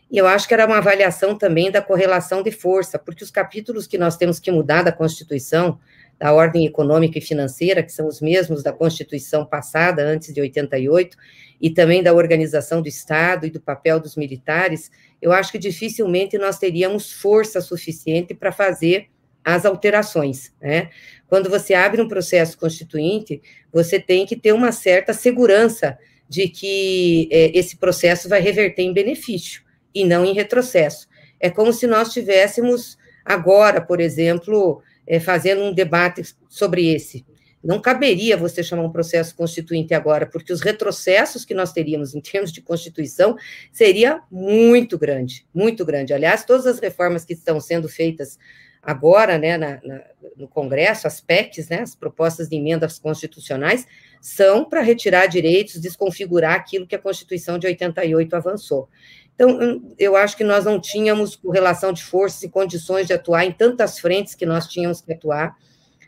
[0.10, 3.86] E eu acho que era uma avaliação também da correlação de força, porque os capítulos
[3.86, 5.78] que nós temos que mudar da Constituição,
[6.20, 11.18] da ordem econômica e financeira, que são os mesmos da Constituição passada, antes de 88,
[11.60, 16.38] e também da organização do Estado e do papel dos militares, eu acho que dificilmente
[16.38, 19.08] nós teríamos força suficiente para fazer
[19.44, 20.54] as alterações.
[20.62, 20.90] Né?
[21.28, 25.98] Quando você abre um processo constituinte, você tem que ter uma certa segurança
[26.30, 29.62] de que é, esse processo vai reverter em benefício
[29.94, 31.08] e não em retrocesso.
[31.40, 37.26] É como se nós tivéssemos agora, por exemplo, é, fazendo um debate sobre esse.
[37.64, 42.20] Não caberia você chamar um processo constituinte agora, porque os retrocessos que nós teríamos em
[42.20, 43.38] termos de Constituição
[43.72, 46.14] seria muito grande, muito grande.
[46.14, 48.38] Aliás, todas as reformas que estão sendo feitas
[48.82, 50.04] agora, né, na, na,
[50.36, 53.88] no Congresso, as PECs, né, as propostas de emendas constitucionais,
[54.22, 58.90] são para retirar direitos, desconfigurar aquilo que a Constituição de 88 avançou.
[59.36, 63.52] Então, eu acho que nós não tínhamos relação de forças e condições de atuar em
[63.52, 65.58] tantas frentes que nós tínhamos que atuar.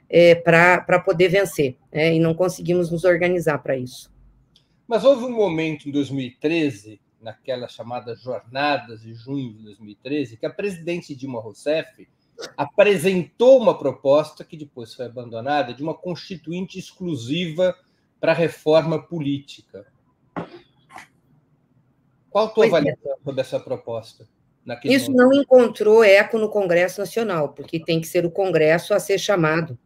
[0.09, 2.15] é, para poder vencer, né?
[2.15, 4.13] e não conseguimos nos organizar para isso.
[4.87, 10.49] Mas houve um momento em 2013, naquelas chamadas jornadas de junho de 2013, que a
[10.49, 12.07] presidente Dilma Rousseff
[12.55, 17.75] apresentou uma proposta que depois foi abandonada de uma constituinte exclusiva
[18.19, 19.87] para a reforma política.
[22.35, 22.75] Qual a tua pois é.
[22.75, 23.23] avaliação é.
[23.23, 24.27] sobre essa proposta?
[24.83, 25.31] Isso momento?
[25.31, 29.79] não encontrou eco no Congresso Nacional, porque tem que ser o Congresso a ser chamado,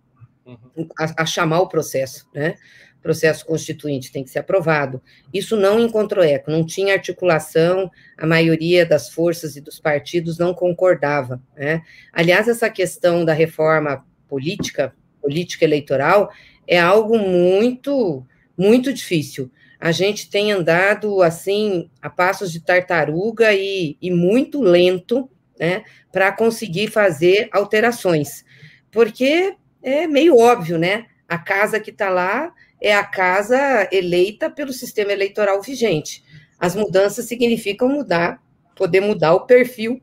[0.44, 0.90] uhum.
[0.98, 2.56] a, a, chamar o processo, né?
[2.98, 5.00] O processo constituinte tem que ser aprovado.
[5.32, 10.52] Isso não encontrou eco, não tinha articulação, a maioria das forças e dos partidos não
[10.52, 11.84] concordava, né?
[12.12, 16.32] Aliás, essa questão da reforma política, política eleitoral,
[16.66, 18.26] é algo muito,
[18.58, 25.30] muito difícil a gente tem andado assim a passos de tartaruga e, e muito lento,
[25.58, 28.44] né, para conseguir fazer alterações,
[28.92, 31.06] porque é meio óbvio, né?
[31.28, 36.24] A casa que está lá é a casa eleita pelo sistema eleitoral vigente.
[36.60, 38.42] As mudanças significam mudar,
[38.76, 40.02] poder mudar o perfil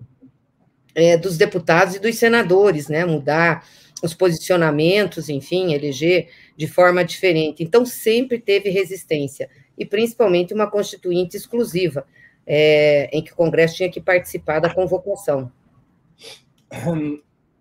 [0.95, 3.05] é, dos deputados e dos senadores, né?
[3.05, 3.67] Mudar
[4.03, 7.63] os posicionamentos, enfim, eleger de forma diferente.
[7.63, 12.07] Então, sempre teve resistência e principalmente uma constituinte exclusiva,
[12.47, 15.51] é, em que o Congresso tinha que participar da convocação.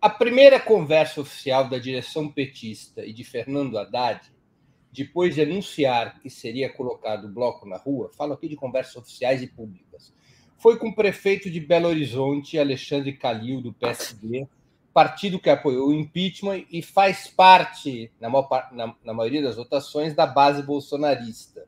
[0.02, 4.22] A primeira conversa oficial da direção petista e de Fernando Haddad,
[4.92, 9.42] depois de anunciar que seria colocado o bloco na rua, falo aqui de conversas oficiais
[9.42, 10.14] e públicas,
[10.58, 14.48] foi com o prefeito de Belo Horizonte, Alexandre Calil, do PSD,
[14.94, 18.30] partido que apoiou o impeachment e faz parte, na,
[19.04, 21.68] na maioria das votações, da base bolsonarista.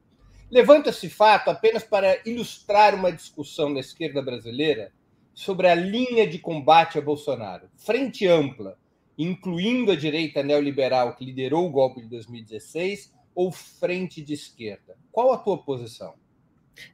[0.49, 4.91] Levanto esse fato apenas para ilustrar uma discussão da esquerda brasileira
[5.33, 7.69] sobre a linha de combate a Bolsonaro.
[7.75, 8.77] Frente ampla,
[9.17, 14.97] incluindo a direita neoliberal que liderou o golpe de 2016, ou frente de esquerda?
[15.11, 16.15] Qual a tua posição?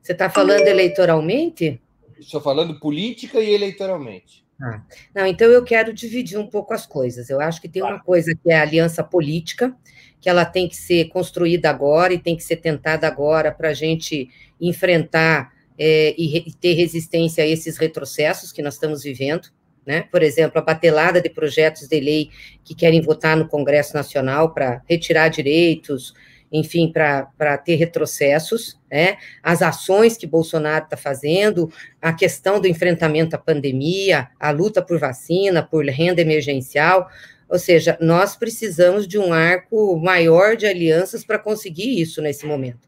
[0.02, 1.82] Você está falando eleitoralmente?
[2.20, 4.44] Estou falando política e eleitoralmente.
[4.62, 4.82] Ah,
[5.16, 7.30] não, então eu quero dividir um pouco as coisas.
[7.30, 9.76] Eu acho que tem uma coisa que é a aliança política,
[10.24, 13.74] que ela tem que ser construída agora e tem que ser tentada agora para a
[13.74, 19.50] gente enfrentar é, e, re, ter resistência a esses retrocessos que nós estamos vivendo.
[19.86, 20.06] Né?
[20.10, 22.30] Por exemplo, a batelada de projetos de lei
[22.64, 26.14] que querem votar no Congresso Nacional para retirar direitos,
[26.50, 29.18] enfim, para ter retrocessos, né?
[29.44, 31.70] as ações que Bolsonaro está fazendo,
[32.02, 37.10] a questão do enfrentamento à pandemia, a luta por vacina, por renda emergencial,
[37.54, 42.80] ou seja, nós precisamos de um arco maior de alianças para conseguir isso nesse momento.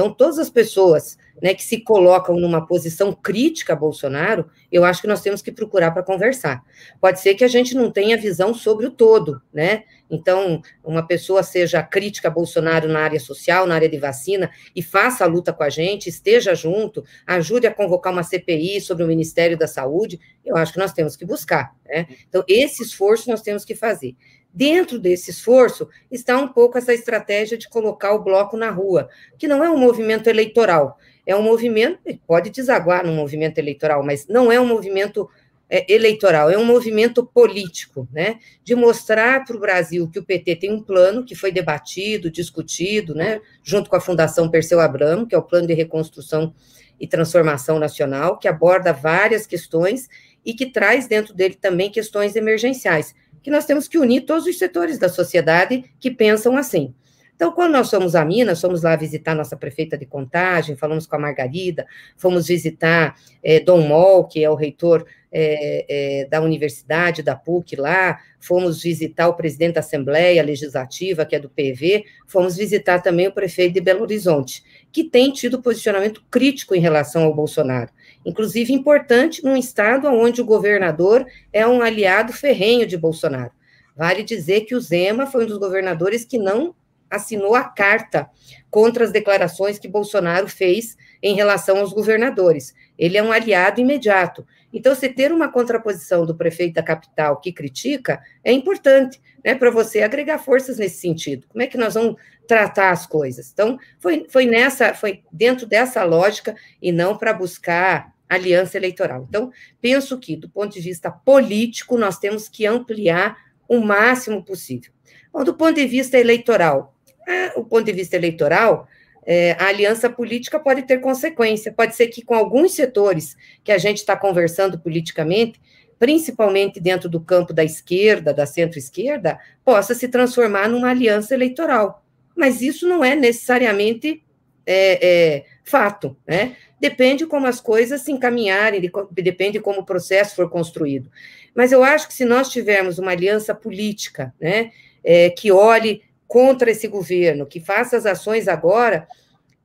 [0.00, 5.02] Então, todas as pessoas né, que se colocam numa posição crítica a Bolsonaro, eu acho
[5.02, 6.62] que nós temos que procurar para conversar.
[6.98, 9.84] Pode ser que a gente não tenha visão sobre o todo, né?
[10.10, 14.82] Então, uma pessoa seja crítica a Bolsonaro na área social, na área de vacina, e
[14.82, 19.06] faça a luta com a gente, esteja junto, ajude a convocar uma CPI sobre o
[19.06, 21.74] Ministério da Saúde, eu acho que nós temos que buscar.
[21.86, 22.06] Né?
[22.26, 24.16] Então, esse esforço nós temos que fazer.
[24.52, 29.08] Dentro desse esforço está um pouco essa estratégia de colocar o bloco na rua,
[29.38, 34.26] que não é um movimento eleitoral, é um movimento, pode desaguar no movimento eleitoral, mas
[34.26, 35.28] não é um movimento
[35.70, 38.40] é, eleitoral, é um movimento político, né?
[38.64, 43.14] De mostrar para o Brasil que o PT tem um plano que foi debatido, discutido,
[43.14, 43.40] né?
[43.62, 46.52] Junto com a Fundação Perseu Abramo, que é o Plano de Reconstrução
[46.98, 50.08] e Transformação Nacional, que aborda várias questões
[50.44, 54.58] e que traz dentro dele também questões emergenciais, que nós temos que unir todos os
[54.58, 56.94] setores da sociedade que pensam assim.
[57.40, 61.16] Então, quando nós fomos a Minas, fomos lá visitar nossa prefeita de Contagem, falamos com
[61.16, 67.22] a Margarida, fomos visitar é, Dom Mol, que é o reitor é, é, da universidade,
[67.22, 72.56] da PUC lá, fomos visitar o presidente da Assembleia Legislativa, que é do PV, fomos
[72.56, 77.34] visitar também o prefeito de Belo Horizonte, que tem tido posicionamento crítico em relação ao
[77.34, 77.90] Bolsonaro.
[78.24, 83.52] Inclusive, importante num estado onde o governador é um aliado ferrenho de Bolsonaro.
[83.96, 86.74] Vale dizer que o Zema foi um dos governadores que não
[87.10, 88.30] assinou a carta
[88.70, 92.72] contra as declarações que Bolsonaro fez em relação aos governadores.
[92.96, 94.46] Ele é um aliado imediato.
[94.72, 99.70] Então, você ter uma contraposição do prefeito da capital que critica é importante, né, para
[99.70, 101.46] você agregar forças nesse sentido.
[101.48, 103.50] Como é que nós vamos tratar as coisas?
[103.52, 109.26] Então, foi, foi nessa, foi dentro dessa lógica e não para buscar aliança eleitoral.
[109.28, 109.50] Então,
[109.80, 113.36] penso que, do ponto de vista político, nós temos que ampliar
[113.68, 114.92] o máximo possível.
[115.32, 116.94] Bom, do ponto de vista eleitoral,
[117.26, 118.88] é, o ponto de vista eleitoral,
[119.32, 121.72] é, a aliança política pode ter consequência.
[121.72, 125.60] Pode ser que com alguns setores que a gente está conversando politicamente,
[126.00, 132.04] principalmente dentro do campo da esquerda, da centro-esquerda, possa se transformar numa aliança eleitoral.
[132.36, 134.20] Mas isso não é necessariamente
[134.66, 136.56] é, é, fato, né?
[136.80, 141.08] Depende como as coisas se encaminharem, depende como o processo for construído.
[141.54, 144.72] Mas eu acho que se nós tivermos uma aliança política, né,
[145.04, 149.08] é, que olhe contra esse governo, que faça as ações agora,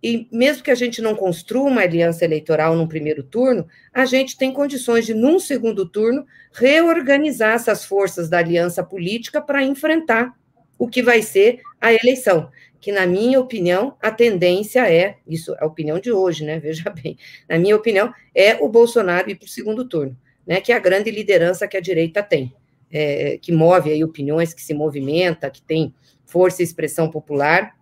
[0.02, 4.36] e mesmo que a gente não construa uma aliança eleitoral num primeiro turno, a gente
[4.36, 10.34] tem condições de, num segundo turno, reorganizar essas forças da aliança política para enfrentar
[10.76, 12.50] o que vai ser a eleição.
[12.82, 16.58] Que, na minha opinião, a tendência é, isso é a opinião de hoje, né?
[16.60, 17.16] Veja bem,
[17.48, 20.60] na minha opinião, é o Bolsonaro ir para o segundo turno, né?
[20.60, 22.52] Que é a grande liderança que a direita tem,
[22.92, 25.94] é, que move aí opiniões, que se movimenta, que tem
[26.36, 27.78] força e expressão popular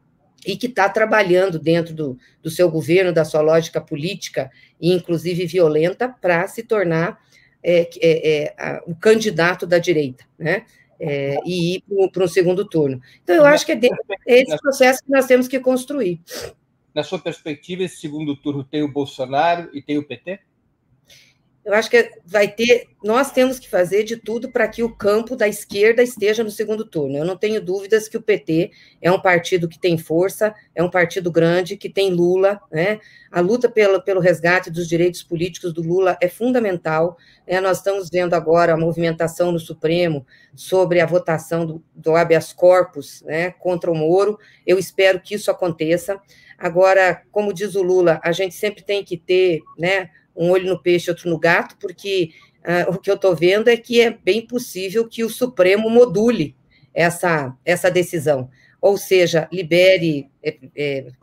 [0.46, 5.48] e que está trabalhando dentro do, do seu governo, da sua lógica política, e inclusive
[5.48, 7.20] violenta, para se tornar
[7.64, 10.68] é, é, é, a, o candidato da direita, né?
[11.00, 13.02] É, e ir para um segundo turno.
[13.24, 13.80] Então, eu acho que é,
[14.28, 16.22] é esse processo que nós temos que construir.
[16.94, 20.40] Na sua perspectiva, esse segundo turno tem o Bolsonaro e tem o PT?
[21.66, 22.88] Eu acho que vai ter.
[23.02, 26.84] Nós temos que fazer de tudo para que o campo da esquerda esteja no segundo
[26.84, 27.18] turno.
[27.18, 30.90] Eu não tenho dúvidas que o PT é um partido que tem força, é um
[30.90, 32.60] partido grande, que tem Lula.
[32.70, 33.00] Né?
[33.32, 37.18] A luta pelo, pelo resgate dos direitos políticos do Lula é fundamental.
[37.48, 37.62] Né?
[37.62, 43.22] Nós estamos vendo agora a movimentação no Supremo sobre a votação do, do habeas corpus
[43.22, 44.38] né, contra o Moro.
[44.68, 46.20] Eu espero que isso aconteça.
[46.58, 49.62] Agora, como diz o Lula, a gente sempre tem que ter.
[49.78, 52.32] Né, um olho no peixe, outro no gato, porque
[52.66, 56.56] uh, o que eu estou vendo é que é bem possível que o Supremo module
[56.94, 58.50] essa, essa decisão,
[58.82, 61.14] ou seja, libere, é, é,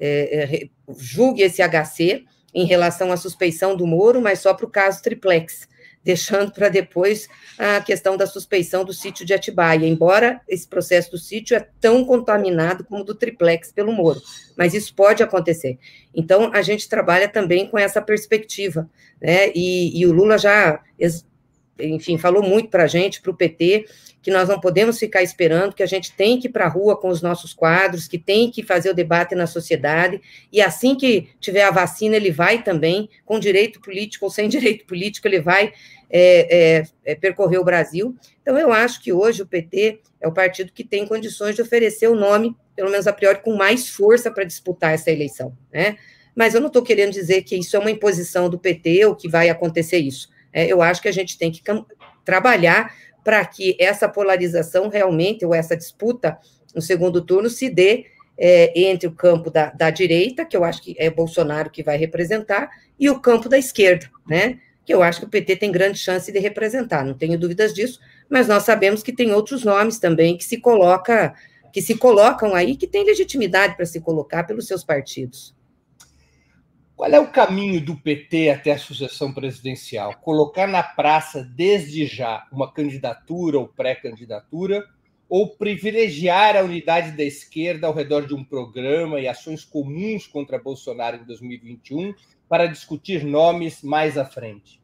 [0.00, 5.02] é, julgue esse HC em relação à suspeição do Moro, mas só para o caso
[5.02, 5.68] triplex
[6.08, 7.28] deixando para depois
[7.58, 12.02] a questão da suspeição do sítio de Atibaia, embora esse processo do sítio é tão
[12.02, 14.18] contaminado como do triplex pelo Moro,
[14.56, 15.78] mas isso pode acontecer.
[16.14, 18.88] Então, a gente trabalha também com essa perspectiva,
[19.20, 20.82] né, e, e o Lula já,
[21.78, 23.84] enfim, falou muito para a gente, para o PT,
[24.22, 26.96] que nós não podemos ficar esperando, que a gente tem que ir para a rua
[26.96, 30.20] com os nossos quadros, que tem que fazer o debate na sociedade,
[30.52, 34.84] e assim que tiver a vacina, ele vai também, com direito político ou sem direito
[34.86, 35.72] político, ele vai
[36.10, 38.16] é, é, é, percorrer o Brasil.
[38.42, 42.08] Então, eu acho que hoje o PT é o partido que tem condições de oferecer
[42.08, 45.96] o nome, pelo menos a priori, com mais força para disputar essa eleição, né?
[46.34, 49.28] Mas eu não estou querendo dizer que isso é uma imposição do PT ou que
[49.28, 50.30] vai acontecer isso.
[50.52, 51.60] É, eu acho que a gente tem que
[52.24, 52.94] trabalhar
[53.28, 56.38] para que essa polarização realmente, ou essa disputa
[56.74, 58.06] no segundo turno, se dê
[58.38, 61.98] é, entre o campo da, da, direita, que eu acho que é Bolsonaro que vai
[61.98, 64.58] representar, e o campo da esquerda, né?
[64.82, 68.00] Que eu acho que o PT tem grande chance de representar, não tenho dúvidas disso,
[68.30, 71.34] mas nós sabemos que tem outros nomes também que se coloca,
[71.70, 75.54] que se colocam aí, que têm legitimidade para se colocar pelos seus partidos.
[76.98, 80.16] Qual é o caminho do PT até a sucessão presidencial?
[80.16, 84.84] Colocar na praça desde já uma candidatura ou pré-candidatura
[85.28, 90.58] ou privilegiar a unidade da esquerda ao redor de um programa e ações comuns contra
[90.58, 92.12] Bolsonaro em 2021
[92.48, 94.82] para discutir nomes mais à frente?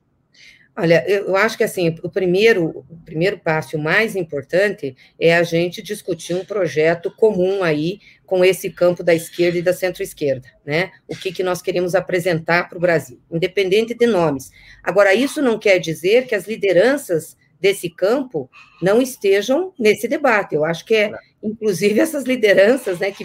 [0.77, 5.45] Olha, eu acho que assim, o primeiro, o primeiro passo, o mais importante, é a
[5.45, 10.91] gente discutir um projeto comum aí com esse campo da esquerda e da centro-esquerda, né?
[11.07, 14.51] O que, que nós queremos apresentar para o Brasil, independente de nomes.
[14.83, 18.51] Agora, isso não quer dizer que as lideranças desse campo
[18.83, 20.57] não estejam nesse debate.
[20.57, 23.25] Eu acho que é, inclusive, essas lideranças, né, que,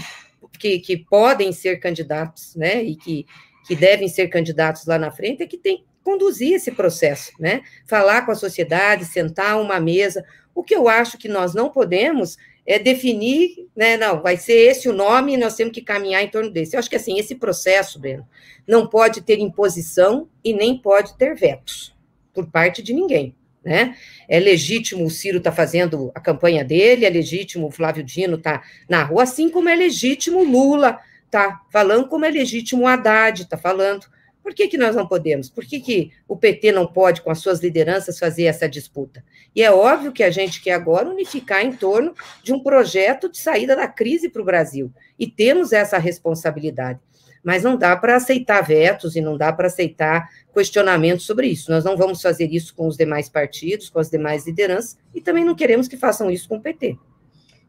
[0.60, 3.26] que, que podem ser candidatos, né, e que,
[3.66, 7.62] que devem ser candidatos lá na frente, é que tem conduzir esse processo, né?
[7.88, 10.26] Falar com a sociedade, sentar uma mesa.
[10.54, 13.98] O que eu acho que nós não podemos é definir, né?
[13.98, 16.76] Não, vai ser esse o nome e nós temos que caminhar em torno desse.
[16.76, 18.28] Eu acho que assim, esse processo, Breno,
[18.68, 21.96] não pode ter imposição e nem pode ter vetos
[22.34, 23.36] por parte de ninguém.
[23.64, 23.96] Né?
[24.28, 28.62] É legítimo o Ciro tá fazendo a campanha dele, é legítimo o Flávio Dino tá
[28.88, 33.46] na rua, assim como é legítimo o Lula tá falando, como é legítimo o Haddad
[33.50, 34.06] tá falando,
[34.50, 35.48] por que, que nós não podemos?
[35.48, 39.24] Por que, que o PT não pode, com as suas lideranças, fazer essa disputa?
[39.56, 43.38] E é óbvio que a gente quer agora unificar em torno de um projeto de
[43.38, 44.92] saída da crise para o Brasil.
[45.20, 47.00] E temos essa responsabilidade.
[47.44, 51.70] Mas não dá para aceitar vetos e não dá para aceitar questionamentos sobre isso.
[51.70, 55.46] Nós não vamos fazer isso com os demais partidos, com as demais lideranças, e também
[55.46, 56.98] não queremos que façam isso com o PT.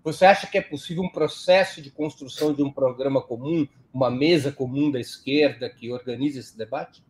[0.03, 4.51] Você acha que é possível um processo de construção de um programa comum, uma mesa
[4.51, 7.05] comum da esquerda que organize esse debate?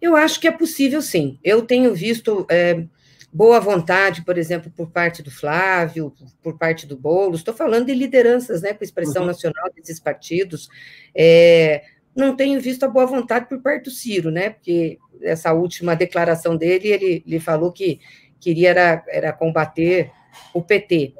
[0.00, 1.38] Eu acho que é possível, sim.
[1.42, 2.84] Eu tenho visto é,
[3.32, 7.40] boa vontade, por exemplo, por parte do Flávio, por parte do Boulos.
[7.40, 9.28] Estou falando de lideranças, né, com expressão uhum.
[9.28, 10.68] nacional desses partidos.
[11.14, 14.50] É, não tenho visto a boa vontade por parte do Ciro, né?
[14.50, 18.00] Porque essa última declaração dele, ele, ele falou que
[18.40, 20.10] queria era, era combater
[20.52, 21.14] o PT.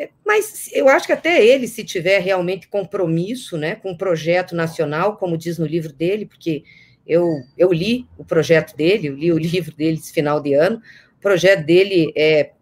[0.00, 4.56] É, mas eu acho que até ele, se tiver realmente compromisso né, com o projeto
[4.56, 6.64] nacional, como diz no livro dele, porque
[7.06, 7.26] eu,
[7.58, 10.80] eu li o projeto dele, eu li o livro dele esse final de ano,
[11.18, 12.52] o projeto dele é,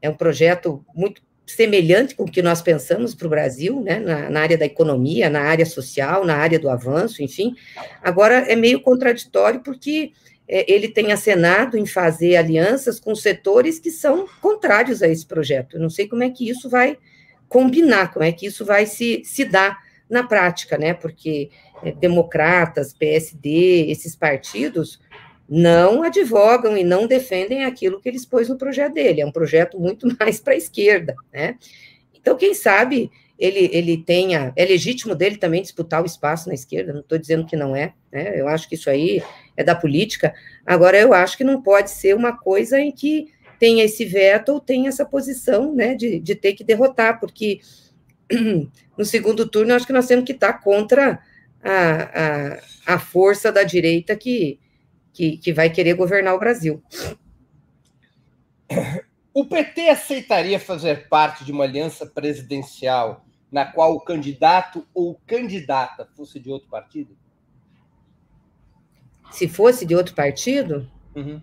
[0.00, 4.30] é um projeto muito semelhante com o que nós pensamos para o Brasil, né, na,
[4.30, 7.54] na, área da economia, na área social, na área do avanço, enfim.
[8.02, 10.12] Agora, é meio contraditório, porque
[10.52, 15.76] ele tem acenado em fazer alianças com setores que são contrários a esse projeto.
[15.76, 16.98] Eu não sei como é que isso vai
[17.48, 19.78] combinar, como é que isso vai se, se dar
[20.10, 20.92] na prática, né?
[20.92, 21.50] Porque
[21.82, 25.00] é, democratas, PSD, esses partidos
[25.48, 29.22] não advogam e não defendem aquilo que eles pôs no projeto dele.
[29.22, 31.56] É um projeto muito mais para a esquerda, né?
[32.14, 34.52] Então, quem sabe ele, ele tenha.
[34.54, 37.94] É legítimo dele também disputar o espaço na esquerda, não estou dizendo que não é,
[38.12, 38.38] né?
[38.38, 39.22] Eu acho que isso aí
[39.56, 40.34] é da política.
[40.66, 44.60] Agora, eu acho que não pode ser uma coisa em que tenha esse veto ou
[44.60, 47.60] tenha essa posição né, de, de ter que derrotar, porque
[48.98, 51.20] no segundo turno eu acho que nós temos que estar contra
[51.62, 54.58] a, a, a força da direita que,
[55.12, 56.82] que, que vai querer governar o Brasil.
[59.34, 66.08] O PT aceitaria fazer parte de uma aliança presidencial na qual o candidato ou candidata
[66.16, 67.16] fosse de outro partido?
[69.32, 71.40] Se fosse de outro partido, uhum.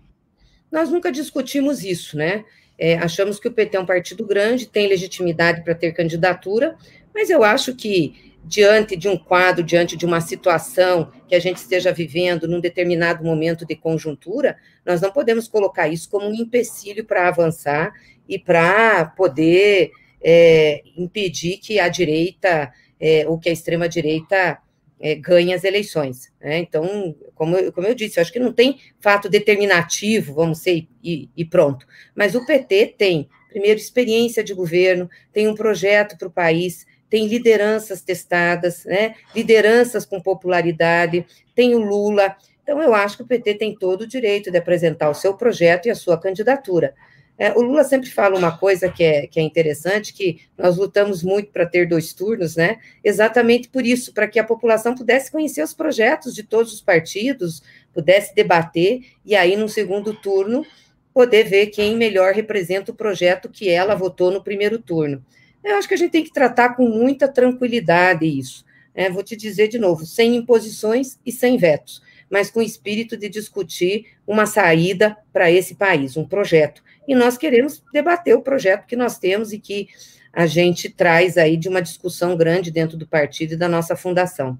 [0.70, 2.44] nós nunca discutimos isso, né?
[2.78, 6.76] É, achamos que o PT é um partido grande, tem legitimidade para ter candidatura,
[7.14, 11.58] mas eu acho que, diante de um quadro, diante de uma situação que a gente
[11.58, 17.04] esteja vivendo num determinado momento de conjuntura, nós não podemos colocar isso como um empecilho
[17.04, 17.92] para avançar
[18.26, 19.90] e para poder
[20.22, 24.58] é, impedir que a direita, é, ou que a extrema-direita
[25.00, 26.30] é, ganhe as eleições.
[26.40, 26.58] Né?
[26.58, 30.86] Então, como eu, como eu disse, eu acho que não tem fato determinativo, vamos ser,
[31.02, 31.86] e, e pronto.
[32.14, 37.26] Mas o PT tem, primeiro, experiência de governo, tem um projeto para o país, tem
[37.26, 39.14] lideranças testadas, né?
[39.34, 42.36] lideranças com popularidade, tem o Lula.
[42.62, 45.86] Então, eu acho que o PT tem todo o direito de apresentar o seu projeto
[45.86, 46.94] e a sua candidatura.
[47.40, 51.22] É, o Lula sempre fala uma coisa que é, que é interessante, que nós lutamos
[51.22, 52.78] muito para ter dois turnos, né?
[53.02, 57.62] Exatamente por isso, para que a população pudesse conhecer os projetos de todos os partidos,
[57.94, 60.66] pudesse debater, e aí, no segundo turno,
[61.14, 65.24] poder ver quem melhor representa o projeto que ela votou no primeiro turno.
[65.64, 68.66] Eu acho que a gente tem que tratar com muita tranquilidade isso.
[68.94, 69.08] Né?
[69.08, 73.28] Vou te dizer de novo, sem imposições e sem vetos, mas com o espírito de
[73.28, 78.94] discutir uma saída para esse país, um projeto e nós queremos debater o projeto que
[78.94, 79.88] nós temos e que
[80.32, 84.56] a gente traz aí de uma discussão grande dentro do partido e da nossa fundação.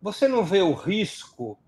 [0.00, 1.58] Você não vê o risco,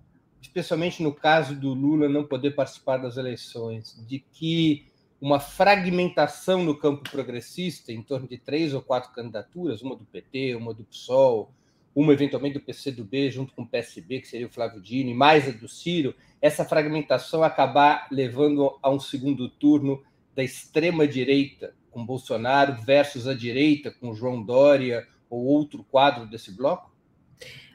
[0.40, 4.86] especialmente no caso do Lula não poder participar das eleições, de que
[5.20, 10.54] uma fragmentação no campo progressista, em torno de três ou quatro candidaturas, uma do PT,
[10.54, 11.52] uma do PSOL,
[11.94, 15.48] uma eventualmente do PCdoB, junto com o PSB, que seria o Flávio Dino, e mais
[15.48, 20.02] a do Ciro, essa fragmentação acabar levando a um segundo turno
[20.34, 26.90] da extrema-direita, com Bolsonaro, versus a direita, com João Dória ou outro quadro desse bloco?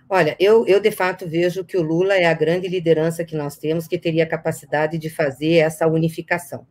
[0.07, 3.57] Olha, eu, eu de fato vejo que o Lula é a grande liderança que nós
[3.57, 6.65] temos, que teria capacidade de fazer essa unificação.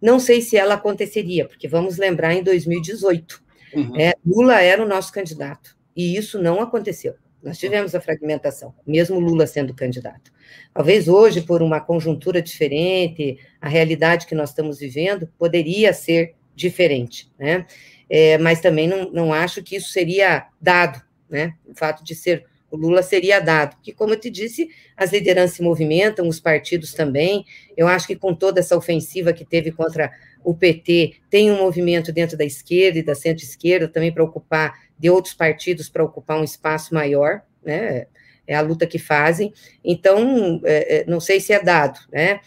[0.00, 3.42] Não sei se ela aconteceria, porque vamos lembrar em 2018,
[3.74, 4.00] uhum.
[4.00, 7.14] é, Lula era o nosso candidato, e isso não aconteceu.
[7.42, 10.30] Nós tivemos a fragmentação, mesmo Lula sendo candidato.
[10.74, 17.30] Talvez hoje, por uma conjuntura diferente, a realidade que nós estamos vivendo poderia ser diferente,
[17.38, 17.66] né?
[18.08, 21.54] É, mas também não, não acho que isso seria dado, né?
[21.66, 25.56] O fato de ser o Lula seria dado, porque, como eu te disse, as lideranças
[25.56, 27.44] se movimentam, os partidos também.
[27.76, 30.12] Eu acho que com toda essa ofensiva que teve contra
[30.44, 35.08] o PT, tem um movimento dentro da esquerda e da centro-esquerda também para ocupar, de
[35.08, 38.06] outros partidos para ocupar um espaço maior, né?
[38.50, 39.54] é a luta que fazem.
[39.84, 42.40] Então, é, é, não sei se é dado, né?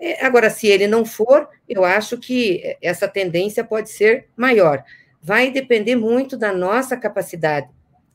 [0.00, 4.82] É, agora, se ele não for, eu acho que essa tendência pode ser maior.
[5.22, 7.68] Vai depender muito da nossa capacidade,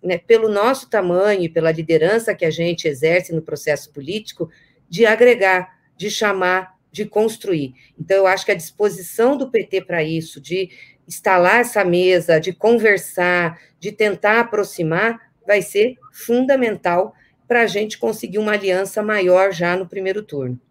[0.04, 4.50] né, pelo nosso tamanho e pela liderança que a gente exerce no processo político,
[4.90, 7.74] de agregar, de chamar, de construir.
[7.98, 10.70] Então, eu acho que a disposição do PT para isso, de
[11.10, 17.16] instalar essa mesa, de conversar, de tentar aproximar, vai ser fundamental
[17.47, 20.62] para a gente conseguir uma aliança maior já no primeiro turno.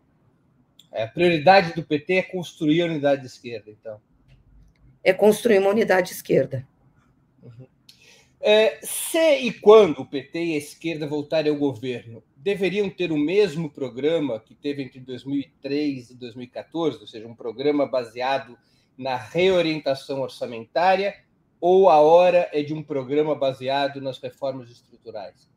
[0.92, 4.00] É, a prioridade do PT é construir a unidade de esquerda, então.
[5.02, 6.66] É construir uma unidade de esquerda.
[7.42, 7.66] Uhum.
[8.40, 13.18] É, se e quando o PT e a esquerda voltarem ao governo, deveriam ter o
[13.18, 18.56] mesmo programa que teve entre 2003 e 2014, ou seja, um programa baseado
[18.98, 21.14] na reorientação orçamentária,
[21.60, 25.48] ou a hora é de um programa baseado nas reformas estruturais?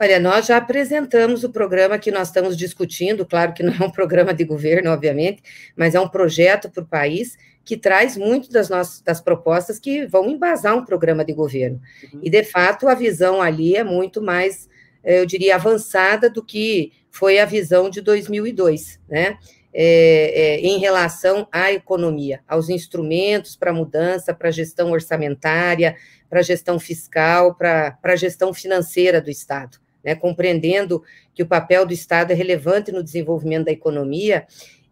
[0.00, 3.90] Olha, nós já apresentamos o programa que nós estamos discutindo, claro que não é um
[3.90, 5.42] programa de governo, obviamente,
[5.76, 10.06] mas é um projeto para o país que traz muito das nossas das propostas que
[10.06, 11.80] vão embasar um programa de governo.
[12.12, 12.20] Uhum.
[12.22, 14.68] E, de fato, a visão ali é muito mais,
[15.04, 19.36] eu diria, avançada do que foi a visão de 2002, né?
[19.72, 25.94] É, é, em relação à economia, aos instrumentos para mudança, para gestão orçamentária,
[26.28, 31.02] para gestão fiscal, para gestão financeira do Estado né, compreendendo
[31.34, 34.46] que o papel do Estado é relevante no desenvolvimento da economia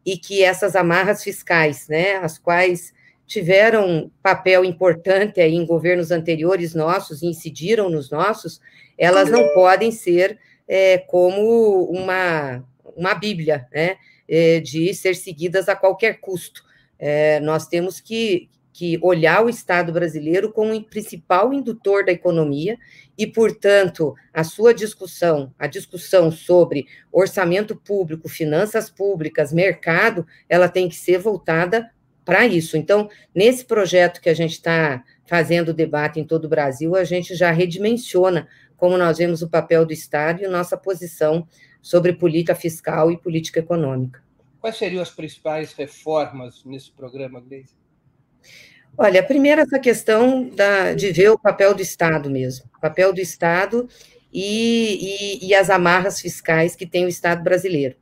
[0.04, 2.92] e que essas amarras fiscais, né, as quais
[3.26, 8.60] tiveram papel importante aí em governos anteriores nossos, incidiram nos nossos,
[8.96, 12.62] elas não podem ser é, como uma,
[12.94, 13.96] uma Bíblia, né,
[14.60, 16.64] de ser seguidas a qualquer custo.
[16.98, 22.76] É, nós temos que, que olhar o Estado brasileiro como o principal indutor da economia
[23.16, 30.88] e, portanto, a sua discussão, a discussão sobre orçamento público, finanças públicas, mercado, ela tem
[30.88, 31.90] que ser voltada
[32.24, 32.76] para isso.
[32.76, 37.34] Então, nesse projeto que a gente está fazendo debate em todo o Brasil, a gente
[37.34, 41.46] já redimensiona como nós vemos o papel do Estado e nossa posição
[41.86, 44.20] sobre política fiscal e política econômica.
[44.60, 47.76] Quais seriam as principais reformas nesse programa, Gleisi?
[48.98, 53.20] Olha, primeiro essa questão da, de ver o papel do Estado mesmo, o papel do
[53.20, 53.88] Estado
[54.32, 57.94] e, e, e as amarras fiscais que tem o Estado brasileiro.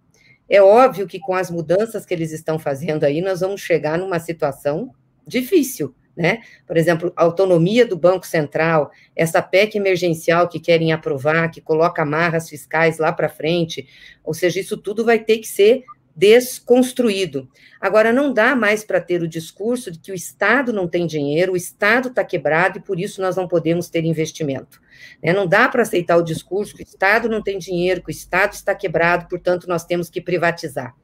[0.49, 4.18] É óbvio que com as mudanças que eles estão fazendo aí, nós vamos chegar numa
[4.18, 4.95] situação
[5.26, 6.42] difícil, né?
[6.66, 12.48] Por exemplo, autonomia do Banco Central, essa PEC emergencial que querem aprovar, que coloca amarras
[12.48, 13.86] fiscais lá para frente,
[14.22, 15.84] ou seja, isso tudo vai ter que ser
[16.16, 17.48] desconstruído.
[17.80, 21.52] Agora, não dá mais para ter o discurso de que o Estado não tem dinheiro,
[21.52, 24.80] o Estado está quebrado e por isso nós não podemos ter investimento.
[25.22, 25.32] Né?
[25.32, 28.52] Não dá para aceitar o discurso que o Estado não tem dinheiro, que o Estado
[28.52, 30.94] está quebrado, portanto, nós temos que privatizar.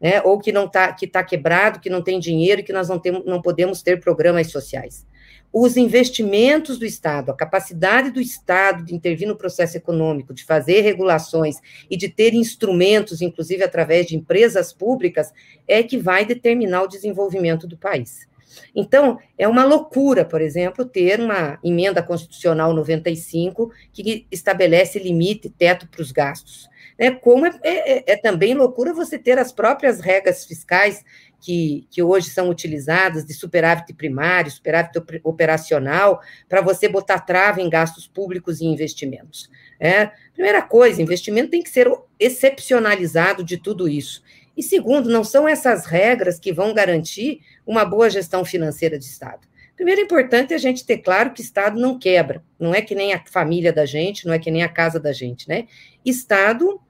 [0.00, 0.22] Né?
[0.22, 3.24] Ou que não está que tá quebrado, que não tem dinheiro, que nós não, temos,
[3.24, 5.06] não podemos ter programas sociais
[5.52, 10.82] os investimentos do Estado, a capacidade do Estado de intervir no processo econômico, de fazer
[10.82, 11.56] regulações
[11.90, 15.32] e de ter instrumentos, inclusive através de empresas públicas,
[15.66, 18.28] é que vai determinar o desenvolvimento do país.
[18.74, 25.86] Então, é uma loucura, por exemplo, ter uma emenda constitucional 95 que estabelece limite, teto
[25.88, 26.68] para os gastos.
[26.98, 31.04] É, como é, é, é também loucura você ter as próprias regras fiscais
[31.40, 37.70] que, que hoje são utilizadas de superávit primário, superávit operacional, para você botar trava em
[37.70, 39.48] gastos públicos e investimentos.
[39.78, 41.88] É, primeira coisa, investimento tem que ser
[42.18, 44.22] excepcionalizado de tudo isso.
[44.56, 49.46] E segundo, não são essas regras que vão garantir uma boa gestão financeira de Estado.
[49.76, 53.12] Primeiro, é importante a gente ter claro que Estado não quebra, não é que nem
[53.12, 55.68] a família da gente, não é que nem a casa da gente, né?
[56.04, 56.80] Estado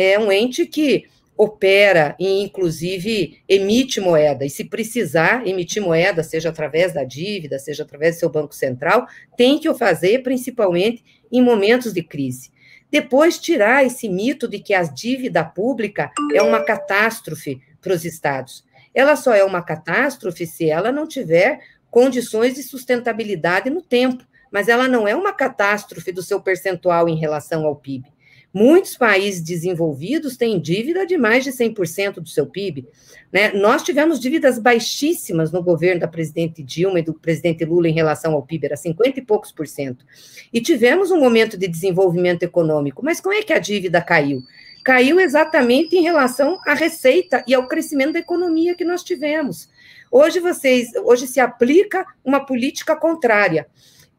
[0.00, 4.44] é um ente que opera e, inclusive, emite moeda.
[4.44, 9.08] E se precisar emitir moeda, seja através da dívida, seja através do seu Banco Central,
[9.36, 12.52] tem que o fazer, principalmente em momentos de crise.
[12.92, 18.64] Depois, tirar esse mito de que a dívida pública é uma catástrofe para os estados.
[18.94, 21.58] Ela só é uma catástrofe se ela não tiver
[21.90, 27.18] condições de sustentabilidade no tempo, mas ela não é uma catástrofe do seu percentual em
[27.18, 28.08] relação ao PIB.
[28.52, 32.86] Muitos países desenvolvidos têm dívida de mais de 100% do seu PIB.
[33.30, 33.52] Né?
[33.52, 38.32] Nós tivemos dívidas baixíssimas no governo da presidente Dilma e do presidente Lula em relação
[38.32, 40.04] ao PIB, era 50 e poucos por cento.
[40.50, 44.42] E tivemos um momento de desenvolvimento econômico, mas como é que a dívida caiu?
[44.82, 49.68] Caiu exatamente em relação à receita e ao crescimento da economia que nós tivemos.
[50.10, 53.66] Hoje vocês, hoje se aplica uma política contrária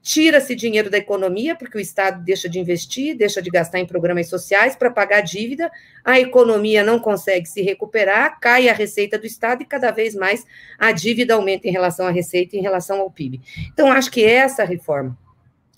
[0.01, 4.27] tira-se dinheiro da economia, porque o Estado deixa de investir, deixa de gastar em programas
[4.27, 5.69] sociais para pagar a dívida,
[6.03, 10.45] a economia não consegue se recuperar, cai a receita do Estado e cada vez mais
[10.77, 13.41] a dívida aumenta em relação à receita e em relação ao PIB.
[13.71, 15.17] Então, acho que essa reforma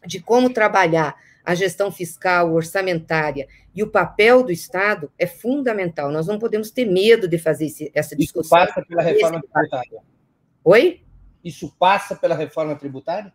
[0.06, 6.12] de como trabalhar a gestão fiscal, orçamentária e o papel do Estado é fundamental.
[6.12, 8.60] Nós não podemos ter medo de fazer esse, essa discussão.
[8.64, 10.00] Isso passa pela reforma tributária.
[10.64, 11.02] Oi?
[11.44, 13.34] Isso passa pela reforma tributária?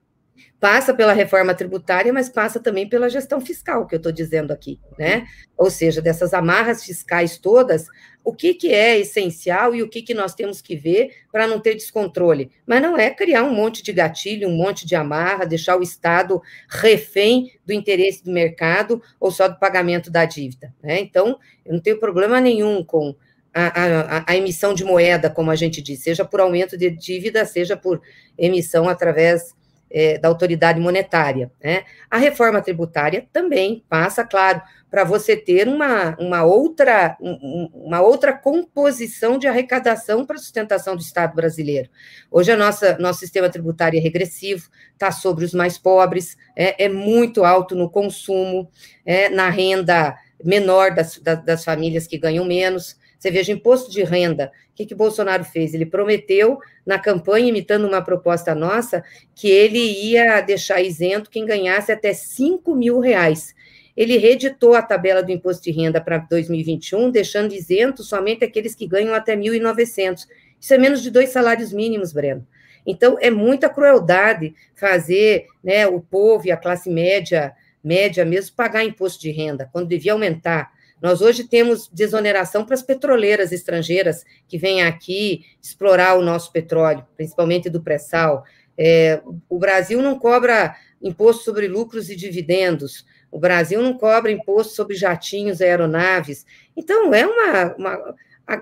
[0.59, 4.81] Passa pela reforma tributária, mas passa também pela gestão fiscal, que eu estou dizendo aqui,
[4.99, 5.27] né?
[5.57, 7.87] Ou seja, dessas amarras fiscais todas,
[8.25, 11.61] o que, que é essencial e o que, que nós temos que ver para não
[11.61, 12.51] ter descontrole.
[12.67, 16.43] Mas não é criar um monte de gatilho, um monte de amarra, deixar o Estado
[16.69, 20.75] refém do interesse do mercado ou só do pagamento da dívida.
[20.83, 20.99] Né?
[20.99, 23.15] Então, eu não tenho problema nenhum com
[23.55, 27.47] a, a, a, emissão de moeda, como a gente diz, seja por aumento de dívida,
[27.47, 28.03] seja por
[28.37, 29.55] emissão através
[29.91, 31.51] é, da autoridade monetária.
[31.63, 31.85] Né?
[32.11, 34.61] A reforma tributária também passa, claro,
[34.91, 41.03] para você ter uma, uma, outra, uma outra composição de arrecadação para a sustentação do
[41.03, 41.91] Estado brasileiro.
[42.31, 46.89] Hoje, a nossa, nosso sistema tributário é regressivo, está sobre os mais pobres, é, é
[46.89, 48.71] muito alto no consumo,
[49.05, 52.97] é, na renda menor das, das, das famílias que ganham menos.
[53.19, 55.73] Você veja, imposto de renda, o que, que Bolsonaro fez?
[55.73, 59.03] Ele prometeu, na campanha, imitando uma proposta nossa,
[59.35, 63.55] que ele ia deixar isento quem ganhasse até 5 mil reais.
[63.97, 68.87] Ele reeditou a tabela do imposto de renda para 2021, deixando isento somente aqueles que
[68.87, 70.27] ganham até 1.900.
[70.61, 72.47] Isso é menos de dois salários mínimos, Breno.
[72.87, 77.53] Então, é muita crueldade fazer né, o povo e a classe média,
[77.83, 80.76] média mesmo, pagar imposto de renda, quando devia aumentar.
[81.01, 87.07] Nós hoje temos desoneração para as petroleiras estrangeiras que vêm aqui explorar o nosso petróleo,
[87.17, 88.45] principalmente do pré-sal.
[88.79, 94.75] É, o Brasil não cobra imposto sobre lucros e dividendos, o Brasil não cobra imposto
[94.75, 96.47] sobre jatinhos e aeronaves.
[96.77, 98.15] Então, é uma, uma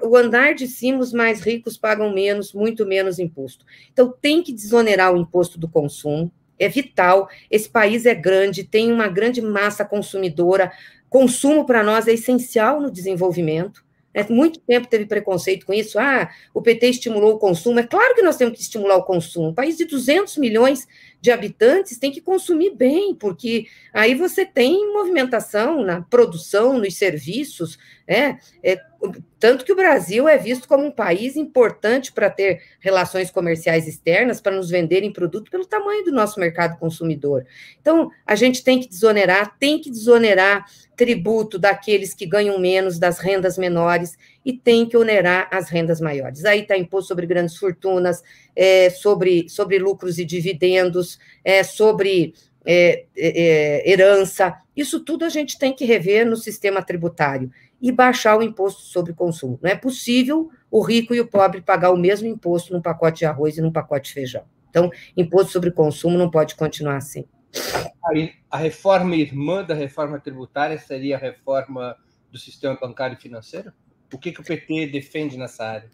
[0.02, 3.64] o andar de cima, os mais ricos pagam menos, muito menos imposto.
[3.92, 7.28] Então, tem que desonerar o imposto do consumo, é vital.
[7.50, 10.72] Esse país é grande, tem uma grande massa consumidora.
[11.14, 13.84] Consumo para nós é essencial no desenvolvimento.
[14.12, 15.96] É, muito tempo teve preconceito com isso.
[15.96, 17.78] Ah, o PT estimulou o consumo.
[17.78, 19.50] É claro que nós temos que estimular o consumo.
[19.50, 20.88] Um país de 200 milhões
[21.24, 27.78] de habitantes tem que consumir bem, porque aí você tem movimentação na produção, nos serviços,
[28.06, 28.38] né?
[28.62, 28.78] É,
[29.40, 34.38] tanto que o Brasil é visto como um país importante para ter relações comerciais externas,
[34.38, 37.46] para nos venderem produto pelo tamanho do nosso mercado consumidor.
[37.80, 43.18] Então, a gente tem que desonerar, tem que desonerar tributo daqueles que ganham menos, das
[43.18, 46.44] rendas menores, e tem que onerar as rendas maiores.
[46.44, 48.22] Aí está imposto sobre grandes fortunas,
[48.54, 52.34] é, sobre, sobre lucros e dividendos, é, sobre
[52.64, 54.54] é, é, é, herança.
[54.76, 59.12] Isso tudo a gente tem que rever no sistema tributário e baixar o imposto sobre
[59.12, 59.58] consumo.
[59.62, 63.26] Não é possível o rico e o pobre pagar o mesmo imposto num pacote de
[63.26, 64.44] arroz e num pacote de feijão.
[64.70, 67.26] Então, imposto sobre consumo não pode continuar assim.
[68.50, 71.96] A reforma irmã da reforma tributária seria a reforma
[72.30, 73.72] do sistema bancário e financeiro?
[74.12, 75.90] O que, que o PT defende nessa área?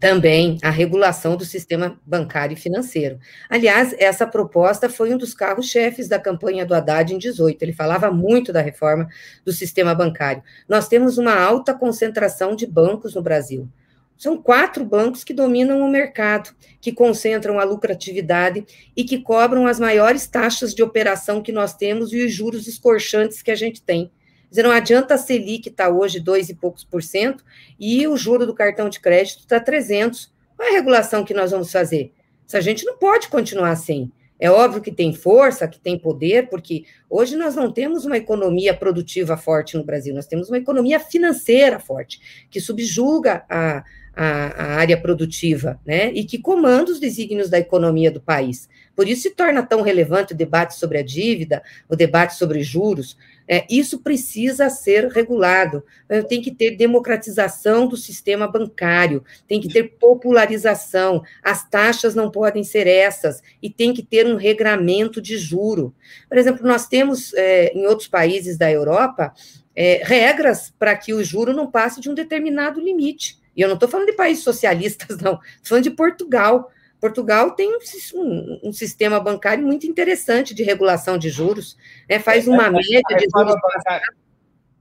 [0.00, 3.18] Também a regulação do sistema bancário e financeiro.
[3.50, 7.62] Aliás, essa proposta foi um dos carros-chefes da campanha do Haddad em 18.
[7.62, 9.06] Ele falava muito da reforma
[9.44, 10.42] do sistema bancário.
[10.66, 13.68] Nós temos uma alta concentração de bancos no Brasil.
[14.16, 16.50] São quatro bancos que dominam o mercado,
[16.80, 18.64] que concentram a lucratividade
[18.96, 23.42] e que cobram as maiores taxas de operação que nós temos e os juros escorchantes
[23.42, 24.10] que a gente tem
[24.50, 27.44] dizer, não adianta a Selic estar tá hoje dois e poucos por cento
[27.78, 30.32] e o juro do cartão de crédito está 300.
[30.56, 32.12] Qual é a regulação que nós vamos fazer?
[32.46, 34.10] Essa gente não pode continuar assim.
[34.40, 38.72] É óbvio que tem força, que tem poder, porque hoje nós não temos uma economia
[38.74, 43.84] produtiva forte no Brasil, nós temos uma economia financeira forte, que subjuga a,
[44.14, 46.12] a, a, área produtiva, né?
[46.12, 48.68] E que comanda os desígnios da economia do país.
[48.94, 53.16] Por isso se torna tão relevante o debate sobre a dívida, o debate sobre juros,
[53.52, 55.82] é, isso precisa ser regulado.
[56.08, 61.20] É, tem que ter democratização do sistema bancário, tem que ter popularização.
[61.42, 65.92] As taxas não podem ser essas e tem que ter um regramento de juro.
[66.28, 69.34] Por exemplo, nós temos é, em outros países da Europa
[69.74, 73.39] é, regras para que o juro não passe de um determinado limite.
[73.60, 75.34] E eu não estou falando de países socialistas, não.
[75.34, 76.70] Estou falando de Portugal.
[76.98, 77.70] Portugal tem
[78.14, 81.76] um, um, sistema bancário muito interessante de regulação de juros,
[82.08, 82.18] né?
[82.18, 83.54] faz uma a, média a de juros.
[83.54, 84.06] Bancária,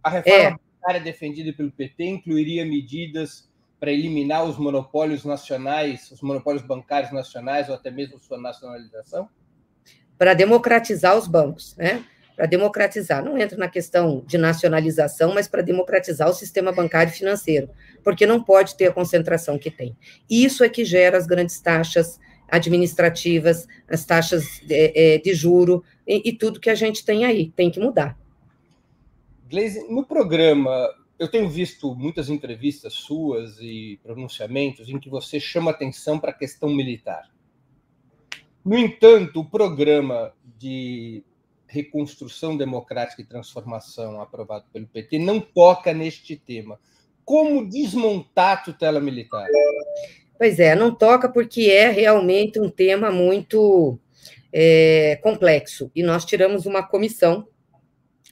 [0.01, 0.55] a reforma é.
[0.81, 3.49] bancária defendida pelo PT incluiria medidas
[3.81, 9.27] para eliminar os monopólios nacionais, os monopólios bancários nacionais, ou até mesmo sua nacionalização?
[10.17, 12.05] Para democratizar os bancos, né?
[12.39, 17.13] Para democratizar, não entra na questão de nacionalização, mas para democratizar o sistema bancário e
[17.13, 17.69] financeiro
[18.01, 19.95] porque não pode ter a concentração que tem.
[20.29, 22.17] Isso é que gera as grandes taxas
[22.47, 27.51] administrativas, as taxas de, é, de juro e, e tudo que a gente tem aí,
[27.51, 28.17] tem que mudar.
[29.49, 35.71] Gleisi, no programa, eu tenho visto muitas entrevistas suas e pronunciamentos em que você chama
[35.71, 37.29] atenção para a questão militar.
[38.63, 41.23] No entanto, o programa de
[41.69, 46.79] reconstrução democrática e transformação aprovado pelo PT não toca neste tema.
[47.23, 49.47] Como desmontar a tutela militar?
[50.37, 53.99] Pois é, não toca porque é realmente um tema muito
[54.51, 55.91] é, complexo.
[55.95, 57.47] E nós tiramos uma comissão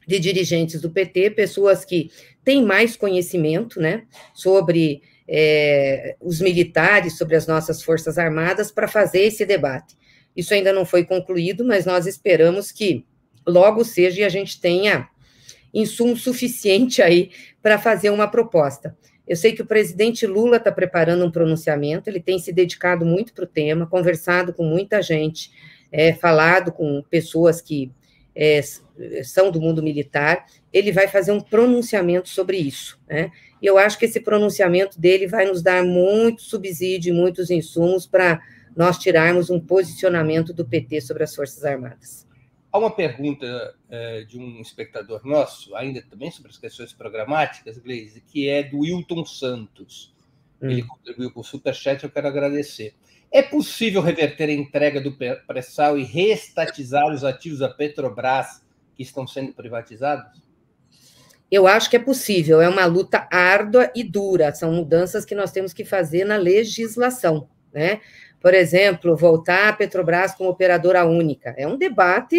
[0.08, 2.10] de dirigentes do PT, pessoas que
[2.44, 9.24] têm mais conhecimento né, sobre é, os militares, sobre as nossas Forças Armadas, para fazer
[9.24, 9.96] esse debate.
[10.36, 13.06] Isso ainda não foi concluído, mas nós esperamos que
[13.48, 15.08] logo seja e a gente tenha
[15.74, 17.32] insumo suficiente aí
[17.62, 18.96] para fazer uma proposta.
[19.28, 23.34] Eu sei que o presidente Lula está preparando um pronunciamento, ele tem se dedicado muito
[23.34, 25.52] para o tema, conversado com muita gente,
[25.92, 27.92] é, falado com pessoas que
[28.34, 28.62] é,
[29.24, 33.32] são do mundo militar, ele vai fazer um pronunciamento sobre isso, né?
[33.60, 38.40] E eu acho que esse pronunciamento dele vai nos dar muito subsídio, muitos insumos para
[38.76, 42.27] nós tirarmos um posicionamento do PT sobre as Forças Armadas.
[42.72, 48.22] Há uma pergunta é, de um espectador nosso, ainda também sobre as questões programáticas, Gleise,
[48.22, 50.14] que é do Wilton Santos.
[50.62, 50.70] Hum.
[50.70, 52.94] Ele contribuiu com o Superchat, eu quero agradecer.
[53.32, 55.16] É possível reverter a entrega do
[55.48, 58.62] pré-sal e reestatizar os ativos da Petrobras
[58.96, 60.42] que estão sendo privatizados?
[61.50, 65.52] Eu acho que é possível, é uma luta árdua e dura, são mudanças que nós
[65.52, 68.02] temos que fazer na legislação, né?
[68.42, 71.54] Por exemplo, voltar a Petrobras como operadora única.
[71.58, 72.38] É um debate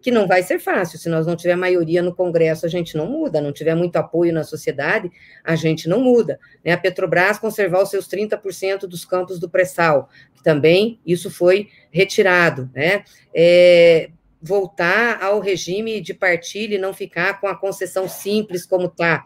[0.00, 0.98] que não vai ser fácil.
[0.98, 3.40] Se nós não tiver maioria no Congresso, a gente não muda.
[3.40, 5.10] Não tiver muito apoio na sociedade,
[5.42, 6.38] a gente não muda.
[6.64, 6.72] Né?
[6.72, 10.08] A Petrobras conservar os seus 30% dos campos do pré-sal,
[10.44, 12.70] também isso foi retirado.
[12.74, 13.02] Né?
[13.34, 19.24] É, voltar ao regime de partilha e não ficar com a concessão simples como está.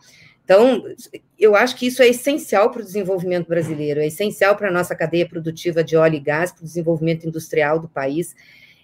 [0.51, 0.83] Então,
[1.39, 4.97] eu acho que isso é essencial para o desenvolvimento brasileiro, é essencial para a nossa
[4.97, 8.35] cadeia produtiva de óleo e gás, para o desenvolvimento industrial do país.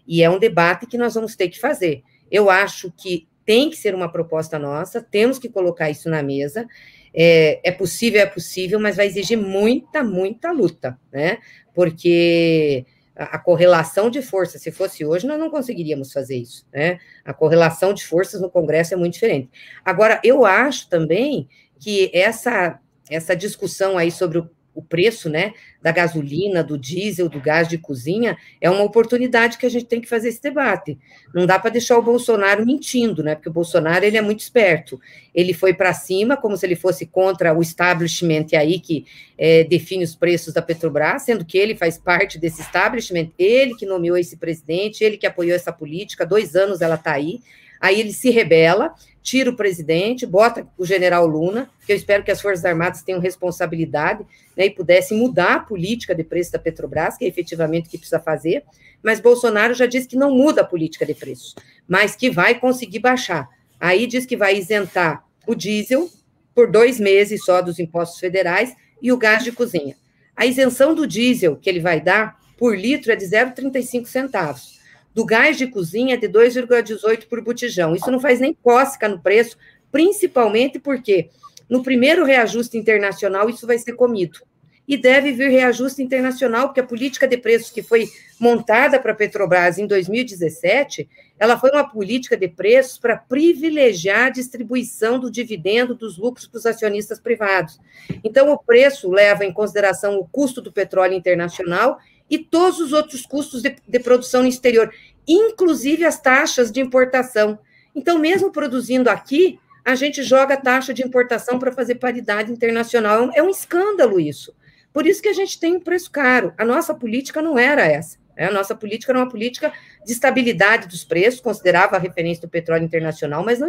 [0.07, 2.05] E é um debate que nós vamos ter que fazer.
[2.31, 6.69] Eu acho que tem que ser uma proposta nossa, temos que colocar isso na mesa.
[7.13, 11.39] É, é possível, é possível, mas vai exigir muita, muita luta, né?
[11.75, 12.87] Porque
[13.17, 16.99] a, correlação de forças, se fosse hoje, nós não conseguiríamos fazer isso, né?
[17.25, 19.51] A correlação de forças no Congresso é muito diferente.
[19.85, 21.49] Agora, eu acho também
[21.81, 27.41] que essa essa discussão aí sobre o o preço né, da gasolina, do diesel, do
[27.41, 30.99] gás de cozinha, é uma oportunidade que a gente tem que fazer esse debate.
[31.35, 33.35] Não dá para deixar o Bolsonaro mentindo, né?
[33.35, 35.01] Porque o Bolsonaro ele é muito esperto.
[35.35, 39.07] Ele foi para cima como se ele fosse contra o establishment aí que
[39.39, 43.87] é, define os preços da Petrobras, sendo que ele faz parte desse establishment, ele que
[43.87, 47.41] nomeou esse presidente, ele que apoiou essa política, dois anos ela está aí.
[47.87, 52.33] Aí ele se rebela, tira o presidente, bota o general Luna, que eu espero que
[52.33, 54.27] as Forças Armadas tenham responsabilidade
[54.57, 57.97] né, e pudessem mudar a política de preço da Petrobras, que é efetivamente o que
[57.97, 58.65] precisa fazer,
[59.01, 61.55] mas Bolsonaro já disse que não muda a política de preços,
[61.87, 63.49] mas que vai conseguir baixar.
[63.79, 66.11] Aí diz que vai isentar o diesel
[66.53, 69.97] por dois meses só dos impostos federais e o gás de cozinha.
[70.35, 74.76] A isenção do diesel que ele vai dar por litro é de 0,35 centavos
[75.17, 77.97] do gás de cozinha de 2,18 por botijão.
[77.97, 79.57] Isso não faz nem cócega no preço,
[79.91, 81.31] principalmente porque
[81.71, 84.41] no primeiro reajuste internacional isso vai ser comido.
[84.87, 88.09] E deve vir reajuste internacional, porque a política de preços que foi
[88.39, 91.09] montada para a Petrobras em 2017,
[91.39, 96.59] ela foi uma política de preços para privilegiar a distribuição do dividendo dos lucros para
[96.59, 97.81] os acionistas privados.
[98.23, 101.99] Então, o preço leva em consideração o custo do petróleo internacional
[102.31, 104.93] e todos os outros custos de, de produção no exterior,
[105.27, 107.59] inclusive as taxas de importação.
[107.95, 113.31] Então, mesmo produzindo aqui, a gente joga taxa de importação para fazer paridade internacional.
[113.35, 114.55] É um escândalo isso.
[114.93, 116.53] Por isso que a gente tem um preço caro.
[116.59, 118.19] A nossa política não era essa.
[118.37, 118.47] Né?
[118.47, 119.73] A nossa política era uma política
[120.05, 123.69] de estabilidade dos preços, considerava a referência do petróleo internacional, mas não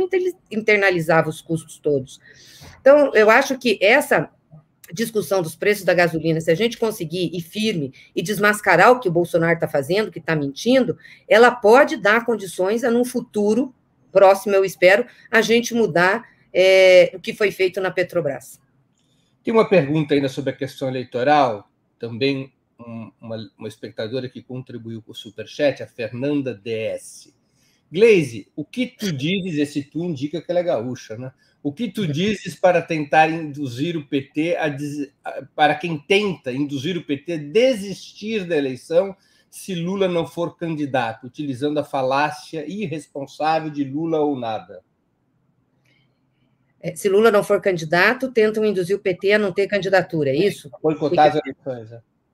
[0.51, 2.19] internalizava os custos todos.
[2.81, 4.29] Então, eu acho que essa
[4.93, 9.09] discussão dos preços da gasolina, se a gente conseguir ir firme e desmascarar o que
[9.09, 13.73] o Bolsonaro está fazendo, que está mentindo, ela pode dar condições a, num futuro
[14.11, 18.59] próximo, eu espero, a gente mudar é, o que foi feito na Petrobras.
[19.43, 21.69] Tem uma pergunta ainda sobre a questão eleitoral,
[21.99, 27.33] também um, uma, uma espectadora que contribuiu com o Superchat, a Fernanda DS.
[27.91, 31.31] Gleise, o que tu dizes, esse tu indica que ela é gaúcha, né?
[31.63, 37.03] O que tu dizes para tentar induzir o PT a, para quem tenta induzir o
[37.03, 39.15] PT a desistir da eleição
[39.49, 44.83] se Lula não for candidato, utilizando a falácia irresponsável de Lula ou nada?
[46.79, 50.35] É, se Lula não for candidato, tentam induzir o PT a não ter candidatura, é
[50.35, 50.69] isso?
[50.81, 51.91] Boicotar as eleições.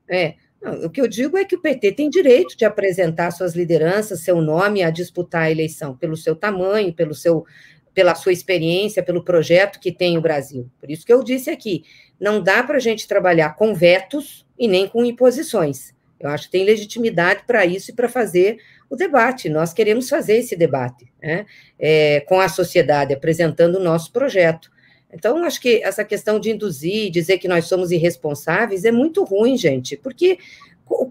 [0.08, 0.26] É.
[0.26, 0.36] é.
[0.62, 4.22] Não, o que eu digo é que o PT tem direito de apresentar suas lideranças,
[4.22, 7.46] seu nome a disputar a eleição, pelo seu tamanho, pelo seu,
[7.94, 10.70] pela sua experiência, pelo projeto que tem o Brasil.
[10.80, 11.84] Por isso que eu disse aqui,
[12.20, 15.94] não dá para a gente trabalhar com vetos e nem com imposições.
[16.20, 18.58] Eu acho que tem legitimidade para isso e para fazer
[18.90, 19.50] o debate.
[19.50, 21.46] Nós queremos fazer esse debate né,
[21.78, 24.72] é, com a sociedade, apresentando o nosso projeto.
[25.12, 29.58] Então, acho que essa questão de induzir, dizer que nós somos irresponsáveis, é muito ruim,
[29.58, 30.40] gente, porque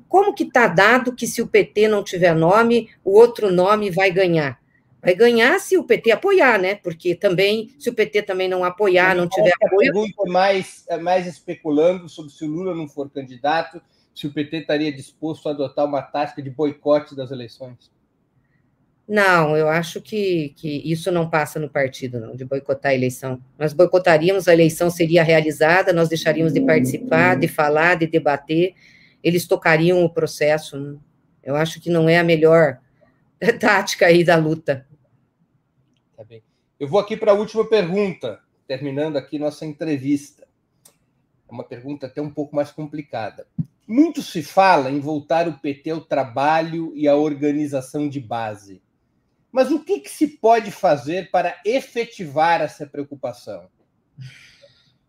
[0.09, 4.11] como que está dado que se o PT não tiver nome, o outro nome vai
[4.11, 4.62] ganhar?
[5.03, 6.77] Vai ganhar se o PT apoiar, né?
[6.77, 9.91] Porque também, se o PT também não apoiar, não tiver apoio.
[9.91, 13.83] A pergunta mais, é mais especulando sobre se o Lula não for candidato,
[14.15, 17.91] se o PT estaria disposto a adotar uma tática de boicote das eleições.
[19.09, 23.43] Não, eu acho que, que isso não passa no partido, não, de boicotar a eleição.
[23.59, 28.75] Nós boicotaríamos, a eleição seria realizada, nós deixaríamos de participar, de falar, de debater,
[29.21, 31.01] eles tocariam o processo.
[31.43, 32.79] Eu acho que não é a melhor
[33.59, 34.87] tática aí da luta.
[36.23, 36.43] Tá bem.
[36.79, 40.47] Eu vou aqui para a última pergunta, terminando aqui nossa entrevista.
[41.49, 43.45] É uma pergunta até um pouco mais complicada.
[43.89, 48.81] Muito se fala em voltar o PT ao trabalho e à organização de base.
[49.51, 53.69] Mas o que, que se pode fazer para efetivar essa preocupação?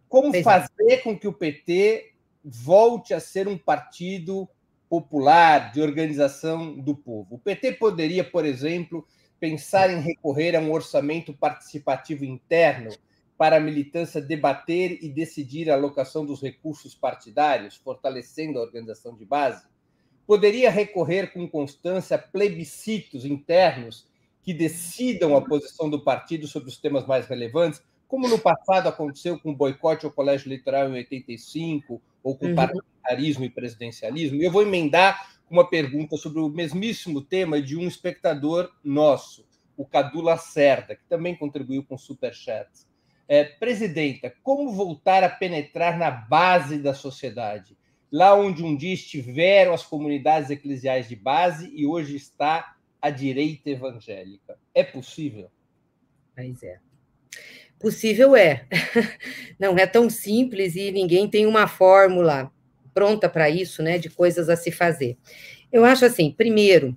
[0.09, 4.49] Como fazer com que o PT volte a ser um partido
[4.89, 7.36] popular, de organização do povo?
[7.36, 9.07] O PT poderia, por exemplo,
[9.44, 12.91] pensar em recorrer a um orçamento participativo interno
[13.38, 19.26] para a militância debater e decidir a alocação dos recursos partidários, fortalecendo a organização de
[19.26, 19.66] base?
[20.26, 24.08] Poderia recorrer com constância a plebiscitos internos
[24.41, 29.38] que decidam a posição do partido sobre os temas mais relevantes, como no passado aconteceu
[29.38, 32.56] com o boicote ao colégio eleitoral em 85, ou com uhum.
[32.56, 34.38] parlamentarismo e presidencialismo.
[34.38, 39.46] E eu vou emendar uma pergunta sobre o mesmíssimo tema de um espectador nosso,
[39.78, 42.88] o Cadu Lacerda, que também contribuiu com superchats.
[43.28, 47.78] É, presidenta, como voltar a penetrar na base da sociedade?
[48.12, 53.70] Lá onde um dia estiveram as comunidades eclesiais de base e hoje está a direita
[53.70, 54.58] evangélica.
[54.74, 55.50] É possível?
[56.36, 56.80] Pois é.
[57.80, 58.68] Possível é.
[59.60, 62.53] Não é tão simples e ninguém tem uma fórmula
[62.94, 65.18] pronta para isso, né, de coisas a se fazer.
[65.72, 66.96] Eu acho assim, primeiro,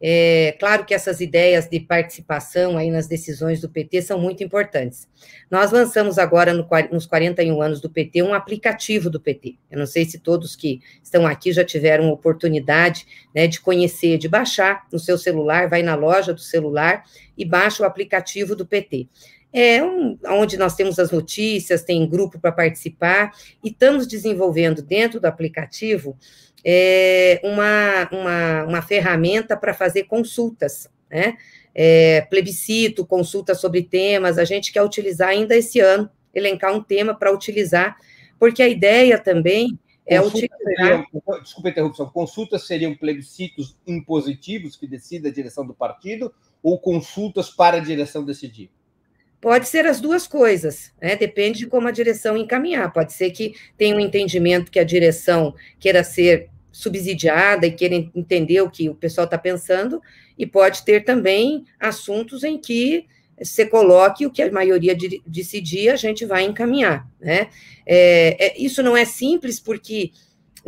[0.00, 5.08] é, claro que essas ideias de participação aí nas decisões do PT são muito importantes.
[5.50, 9.56] Nós lançamos agora, no, nos 41 anos do PT, um aplicativo do PT.
[9.70, 14.28] Eu não sei se todos que estão aqui já tiveram oportunidade né, de conhecer, de
[14.28, 17.02] baixar no seu celular, vai na loja do celular
[17.36, 19.08] e baixa o aplicativo do PT.
[19.52, 23.32] É um, onde nós temos as notícias, tem grupo para participar,
[23.64, 26.18] e estamos desenvolvendo dentro do aplicativo
[26.64, 31.36] é, uma, uma, uma ferramenta para fazer consultas, né?
[31.74, 37.14] É, plebiscito, consulta sobre temas, a gente quer utilizar ainda esse ano, elencar um tema
[37.14, 37.96] para utilizar,
[38.38, 40.56] porque a ideia também é utilizar...
[40.64, 41.06] Seriam,
[41.40, 47.48] desculpa a interrupção, consultas seriam plebiscitos impositivos que decidem a direção do partido ou consultas
[47.48, 48.70] para a direção decidir?
[49.40, 51.14] Pode ser as duas coisas, né?
[51.14, 52.92] Depende de como a direção encaminhar.
[52.92, 58.60] Pode ser que tenha um entendimento que a direção queira ser subsidiada e queira entender
[58.60, 60.00] o que o pessoal está pensando,
[60.38, 63.06] e pode ter também assuntos em que
[63.40, 67.48] você coloque o que a maioria de, decidir, a gente vai encaminhar, né?
[67.86, 70.10] É, é, isso não é simples, porque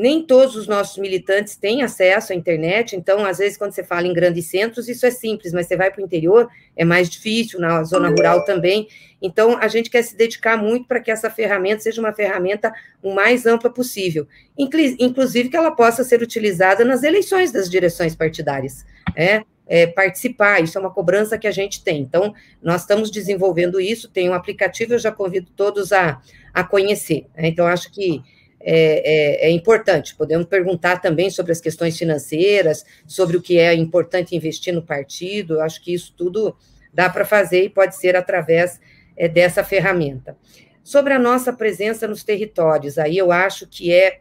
[0.00, 4.06] nem todos os nossos militantes têm acesso à internet, então, às vezes, quando você fala
[4.06, 7.60] em grandes centros, isso é simples, mas você vai para o interior, é mais difícil,
[7.60, 8.88] na zona rural também.
[9.20, 12.72] Então, a gente quer se dedicar muito para que essa ferramenta seja uma ferramenta
[13.02, 14.26] o mais ampla possível,
[14.56, 18.86] inclusive que ela possa ser utilizada nas eleições das direções partidárias.
[19.14, 22.00] É, é, participar, isso é uma cobrança que a gente tem.
[22.00, 26.20] Então, nós estamos desenvolvendo isso, tem um aplicativo, eu já convido todos a,
[26.54, 27.26] a conhecer.
[27.36, 27.48] Né?
[27.48, 28.22] Então, acho que
[28.60, 30.14] é, é, é, importante.
[30.14, 35.54] Podemos perguntar também sobre as questões financeiras, sobre o que é importante investir no partido.
[35.54, 36.56] Eu acho que isso tudo
[36.92, 38.80] dá para fazer e pode ser através
[39.16, 40.36] é, dessa ferramenta.
[40.82, 44.20] Sobre a nossa presença nos territórios, aí eu acho que é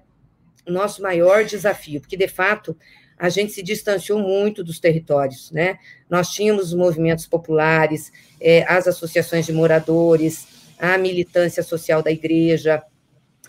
[0.68, 2.78] o nosso maior desafio, porque de fato
[3.18, 5.78] a gente se distanciou muito dos territórios, né?
[6.10, 10.48] Nós tínhamos os movimentos populares, é, as associações de moradores,
[10.80, 12.82] a militância social da igreja,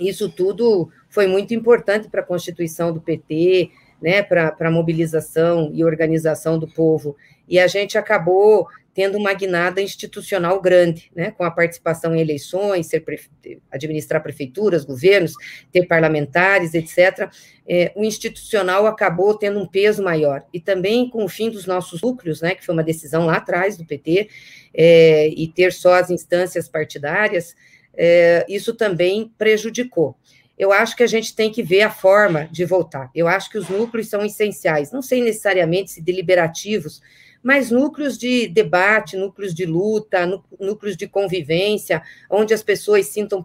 [0.00, 3.70] isso tudo foi muito importante para a constituição do PT,
[4.00, 7.16] né, para a mobilização e organização do povo.
[7.48, 12.88] E a gente acabou tendo uma guinada institucional grande, né, com a participação em eleições,
[12.88, 13.04] ser
[13.70, 15.32] administrar prefeituras, governos,
[15.72, 17.30] ter parlamentares, etc.
[17.68, 20.44] É, o institucional acabou tendo um peso maior.
[20.52, 23.76] E também com o fim dos nossos núcleos, né, que foi uma decisão lá atrás
[23.76, 24.28] do PT,
[24.74, 27.54] é, e ter só as instâncias partidárias,
[27.94, 30.16] é, isso também prejudicou
[30.60, 33.10] eu acho que a gente tem que ver a forma de voltar.
[33.14, 37.00] Eu acho que os núcleos são essenciais, não sei necessariamente se deliberativos,
[37.42, 40.26] mas núcleos de debate, núcleos de luta,
[40.60, 43.42] núcleos de convivência, onde as pessoas sintam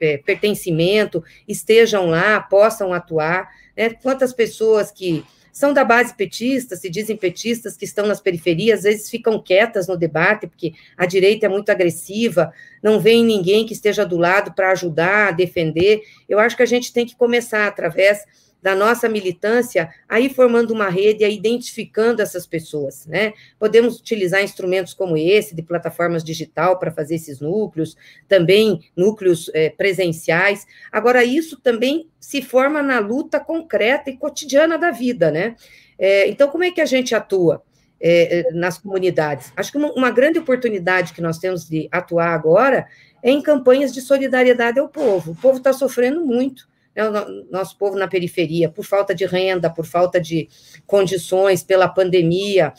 [0.00, 3.50] é, pertencimento, estejam lá, possam atuar.
[3.76, 3.90] Né?
[3.90, 5.24] Quantas pessoas que
[5.56, 9.88] são da base petista, se dizem petistas, que estão nas periferias, às vezes ficam quietas
[9.88, 12.52] no debate, porque a direita é muito agressiva,
[12.82, 16.02] não vem ninguém que esteja do lado para ajudar, defender.
[16.28, 18.26] Eu acho que a gente tem que começar através
[18.66, 23.32] da nossa militância, aí formando uma rede, aí identificando essas pessoas, né?
[23.60, 27.96] Podemos utilizar instrumentos como esse, de plataformas digital, para fazer esses núcleos,
[28.26, 30.66] também núcleos é, presenciais.
[30.90, 35.54] Agora, isso também se forma na luta concreta e cotidiana da vida, né?
[35.96, 37.62] É, então, como é que a gente atua?
[37.98, 39.52] É, nas comunidades.
[39.56, 42.86] Acho que uma, uma, grande oportunidade que nós temos de atuar agora
[43.22, 45.30] é em campanhas de solidariedade ao povo.
[45.30, 49.68] O povo está sofrendo muito né, o nosso povo na periferia, por falta de renda,
[49.68, 50.48] por falta de
[50.86, 52.72] condições, pela pandemia.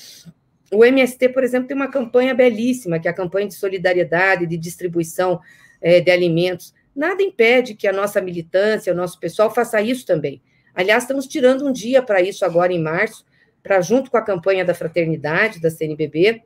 [0.74, 4.57] O MST, por exemplo, tem uma campanha belíssima, que é a campanha de solidariedade, de
[4.57, 5.39] distribuição
[5.80, 6.74] é, de alimentos.
[6.95, 10.41] Nada impede que a nossa militância, o nosso pessoal faça isso também.
[10.74, 13.24] Aliás, estamos tirando um dia para isso agora em março,
[13.61, 16.43] para, junto com a campanha da fraternidade, da CNBB,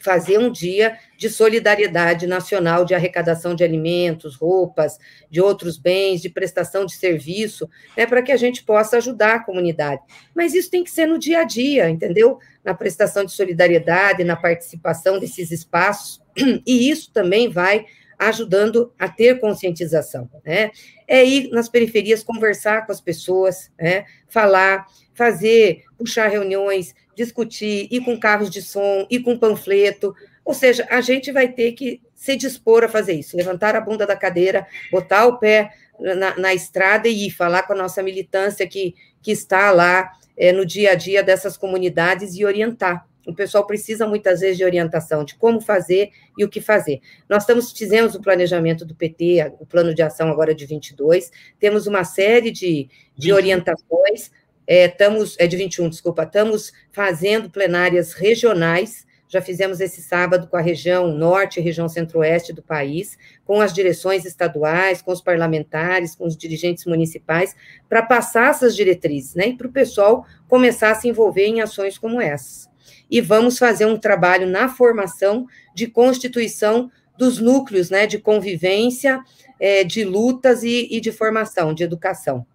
[0.00, 4.98] fazer um dia de solidariedade nacional de arrecadação de alimentos, roupas,
[5.30, 9.44] de outros bens, de prestação de serviço, né, para que a gente possa ajudar a
[9.44, 10.00] comunidade.
[10.34, 12.38] Mas isso tem que ser no dia a dia, entendeu?
[12.64, 16.20] Na prestação de solidariedade, na participação desses espaços,
[16.66, 17.84] e isso também vai
[18.18, 20.70] ajudando a ter conscientização, né?
[21.06, 24.04] É ir nas periferias conversar com as pessoas, né?
[24.28, 30.14] Falar, fazer, puxar reuniões, discutir, ir com carros de som, ir com panfleto.
[30.44, 34.06] Ou seja, a gente vai ter que se dispor a fazer isso, levantar a bunda
[34.06, 38.66] da cadeira, botar o pé na, na estrada e ir falar com a nossa militância
[38.66, 43.06] que, que está lá é, no dia a dia dessas comunidades e orientar.
[43.26, 47.00] O pessoal precisa muitas vezes de orientação de como fazer e o que fazer.
[47.28, 51.86] Nós estamos fizemos o planejamento do PT, o plano de ação agora de 22, temos
[51.86, 54.30] uma série de, de orientações
[54.66, 60.56] é, estamos, é de 21, desculpa, estamos fazendo plenárias regionais, já fizemos esse sábado com
[60.56, 66.14] a região norte e região centro-oeste do país, com as direções estaduais, com os parlamentares,
[66.14, 67.54] com os dirigentes municipais,
[67.88, 71.98] para passar essas diretrizes, né, e para o pessoal começar a se envolver em ações
[71.98, 72.72] como essas.
[73.10, 79.22] E vamos fazer um trabalho na formação de constituição dos núcleos, né, de convivência,
[79.60, 82.46] é, de lutas e, e de formação, de educação.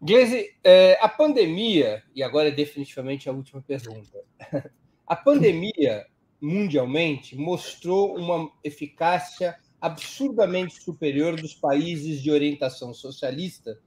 [0.00, 4.18] Gleisi, é, a pandemia, e agora é definitivamente a última pergunta,
[5.06, 6.04] a pandemia
[6.40, 13.78] mundialmente mostrou uma eficácia absurdamente superior dos países de orientação socialista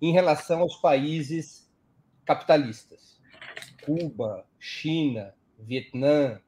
[0.00, 1.70] em relação aos países
[2.24, 3.17] capitalistas.
[3.88, 6.40] Cuba, China, Vietnã,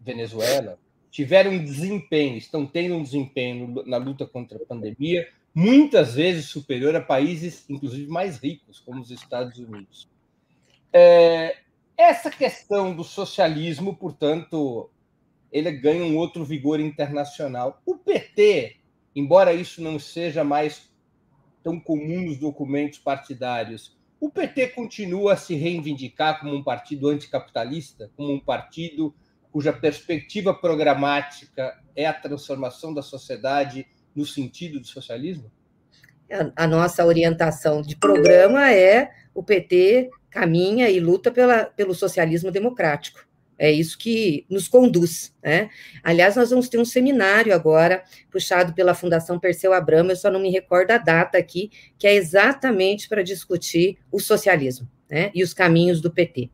[0.00, 0.78] Venezuela
[1.10, 6.94] tiveram um desempenho, estão tendo um desempenho na luta contra a pandemia muitas vezes superior
[6.94, 10.08] a países, inclusive, mais ricos, como os Estados Unidos.
[10.92, 11.56] É,
[11.96, 14.88] essa questão do socialismo, portanto,
[15.50, 17.82] ele ganha um outro vigor internacional.
[17.84, 18.76] O PT,
[19.16, 20.88] embora isso não seja mais
[21.64, 28.10] tão comum nos documentos partidários, o PT continua a se reivindicar como um partido anticapitalista,
[28.16, 29.14] como um partido
[29.50, 35.50] cuja perspectiva programática é a transformação da sociedade no sentido do socialismo?
[36.56, 43.26] A, nossa orientação de programa é o PT caminha e luta pela, pelo socialismo democrático.
[43.58, 45.34] É isso que nos conduz.
[45.42, 45.68] Né?
[46.02, 50.40] Aliás, nós vamos ter um seminário agora, puxado pela Fundação Perseu Abramo, eu só não
[50.40, 55.30] me recordo a data aqui, que é exatamente para discutir o socialismo né?
[55.34, 56.50] e os caminhos do PT.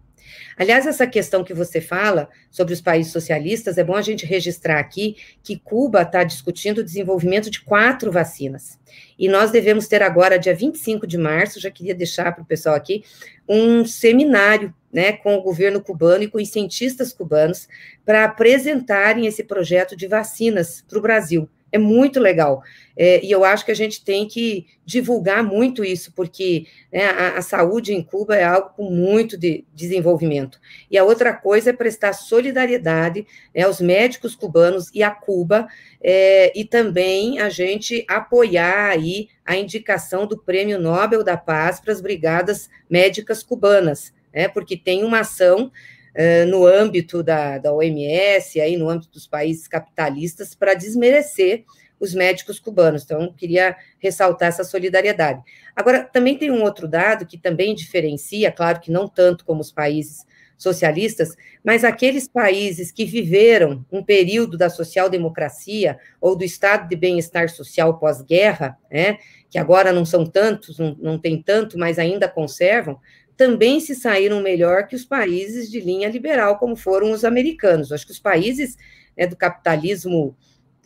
[0.56, 4.78] Aliás, essa questão que você fala sobre os países socialistas, é bom a gente registrar
[4.78, 8.78] aqui que Cuba está discutindo o desenvolvimento de quatro vacinas.
[9.18, 12.74] E nós devemos ter agora, dia 25 de março, já queria deixar para o pessoal
[12.74, 13.04] aqui,
[13.48, 17.66] um seminário né, com o governo cubano e com os cientistas cubanos
[18.04, 21.48] para apresentarem esse projeto de vacinas para o Brasil.
[21.72, 22.62] É muito legal.
[22.96, 27.38] É, e eu acho que a gente tem que divulgar muito isso, porque né, a,
[27.38, 30.60] a, saúde em Cuba é algo com muito de desenvolvimento.
[30.88, 35.66] E a outra coisa é prestar solidariedade né, aos médicos cubanos e a Cuba,
[36.00, 41.92] é, e também a gente apoiar aí a indicação do Prêmio Nobel da Paz para
[41.92, 45.70] as brigadas médicas cubanas, né, porque tem uma ação
[46.16, 51.64] Uh, no âmbito da, da OMS, aí no âmbito dos países capitalistas, para desmerecer
[51.98, 53.02] os médicos cubanos.
[53.02, 55.42] Então, queria ressaltar essa solidariedade.
[55.74, 59.72] Agora, também tem um outro dado que também diferencia, claro que não tanto como os
[59.72, 60.24] países
[60.56, 61.34] socialistas,
[61.64, 67.98] mas aqueles países que viveram um período da social-democracia ou do estado de bem-estar social
[67.98, 69.18] pós-guerra, né,
[69.50, 73.00] que agora não são tantos, não, não tem tanto, mas ainda conservam,
[73.36, 77.92] também se saíram melhor que os países de linha liberal, como foram os americanos.
[77.92, 78.76] Acho que os países
[79.16, 80.36] né, do capitalismo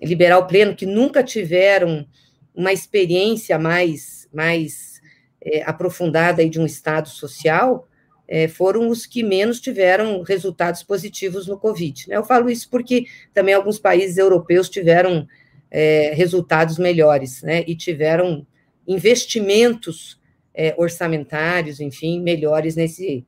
[0.01, 2.07] liberal pleno, que nunca tiveram
[2.55, 5.01] uma experiência mais, mais
[5.43, 7.89] é, aprofundada aí de um Estado social,
[8.27, 12.09] é, foram os que menos tiveram resultados positivos no Covid.
[12.09, 12.17] Né?
[12.17, 15.27] Eu falo isso porque também alguns países europeus tiveram
[15.71, 17.63] é, resultados melhores, né?
[17.67, 18.47] E tiveram
[18.87, 20.19] investimentos
[20.59, 23.25] é, orçamentários, enfim, melhores nesse,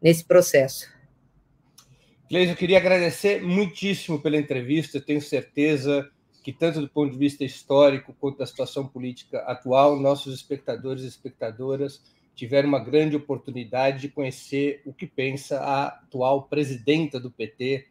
[0.00, 0.88] nesse processo.
[2.28, 5.00] Cleis, eu queria agradecer muitíssimo pela entrevista.
[5.00, 6.08] Tenho certeza
[6.44, 11.08] que, tanto do ponto de vista histórico quanto da situação política atual, nossos espectadores e
[11.08, 12.00] espectadoras
[12.36, 17.88] tiveram uma grande oportunidade de conhecer o que pensa a atual presidenta do PT.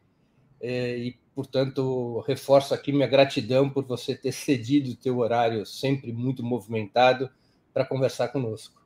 [0.62, 6.14] Eh, e, portanto, reforço aqui minha gratidão por você ter cedido o teu horário sempre
[6.14, 7.30] muito movimentado
[7.74, 8.77] para conversar conosco.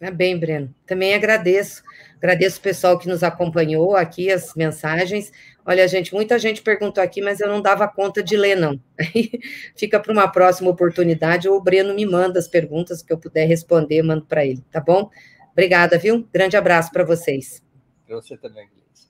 [0.00, 0.72] É bem, Breno.
[0.86, 1.82] Também agradeço.
[2.18, 5.32] Agradeço o pessoal que nos acompanhou aqui, as mensagens.
[5.66, 8.80] Olha, gente, muita gente perguntou aqui, mas eu não dava conta de ler, não.
[9.76, 13.46] Fica para uma próxima oportunidade, ou o Breno me manda as perguntas que eu puder
[13.46, 15.10] responder, mando para ele, tá bom?
[15.52, 16.28] Obrigada, viu?
[16.32, 17.62] Grande abraço para vocês.
[18.06, 19.08] Para você também, Gleice.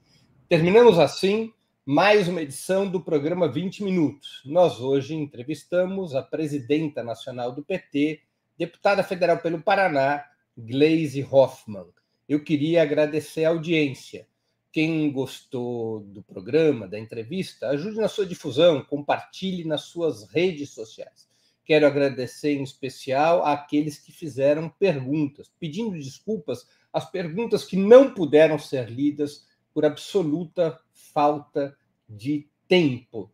[0.49, 1.53] Terminamos assim
[1.85, 4.43] mais uma edição do programa 20 Minutos.
[4.45, 8.21] Nós hoje entrevistamos a presidenta nacional do PT,
[8.59, 10.25] deputada federal pelo Paraná,
[10.59, 11.87] Glaze Hoffman.
[12.29, 14.27] Eu queria agradecer a audiência.
[14.73, 21.29] Quem gostou do programa, da entrevista, ajude na sua difusão, compartilhe nas suas redes sociais.
[21.65, 28.59] Quero agradecer em especial àqueles que fizeram perguntas, pedindo desculpas às perguntas que não puderam
[28.59, 31.77] ser lidas por absoluta falta
[32.09, 33.31] de tempo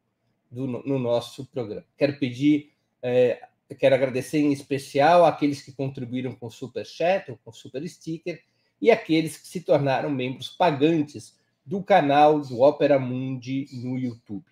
[0.51, 1.87] do, no nosso programa.
[1.97, 2.73] Quero pedir
[3.03, 7.87] é, eu quero agradecer em especial aqueles que contribuíram com Super Chat ou com Super
[7.89, 8.43] Sticker
[8.81, 14.45] e aqueles que se tornaram membros pagantes do canal do Opera Mundi no YouTube.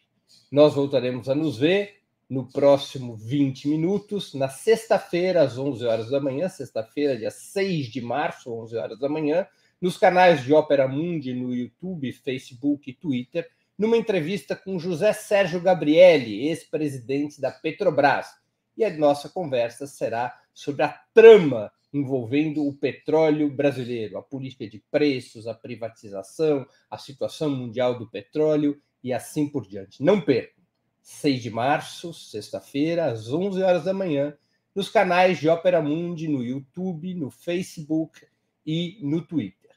[0.51, 6.19] Nós voltaremos a nos ver no próximo 20 minutos, na sexta-feira, às 11 horas da
[6.19, 9.47] manhã, sexta-feira, dia 6 de março, 11 horas da manhã,
[9.79, 15.61] nos canais de Opera Mundi no YouTube, Facebook e Twitter, numa entrevista com José Sérgio
[15.61, 18.42] Gabrielli, ex-presidente da Petrobras
[18.83, 24.83] e a nossa conversa será sobre a trama envolvendo o petróleo brasileiro, a política de
[24.91, 30.03] preços, a privatização, a situação mundial do petróleo e assim por diante.
[30.03, 30.63] Não percam.
[31.01, 34.37] 6 de março, sexta-feira, às 11 horas da manhã,
[34.75, 38.27] nos canais de Opera Mundi, no YouTube, no Facebook
[38.65, 39.77] e no Twitter.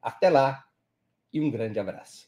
[0.00, 0.64] Até lá
[1.32, 2.27] e um grande abraço.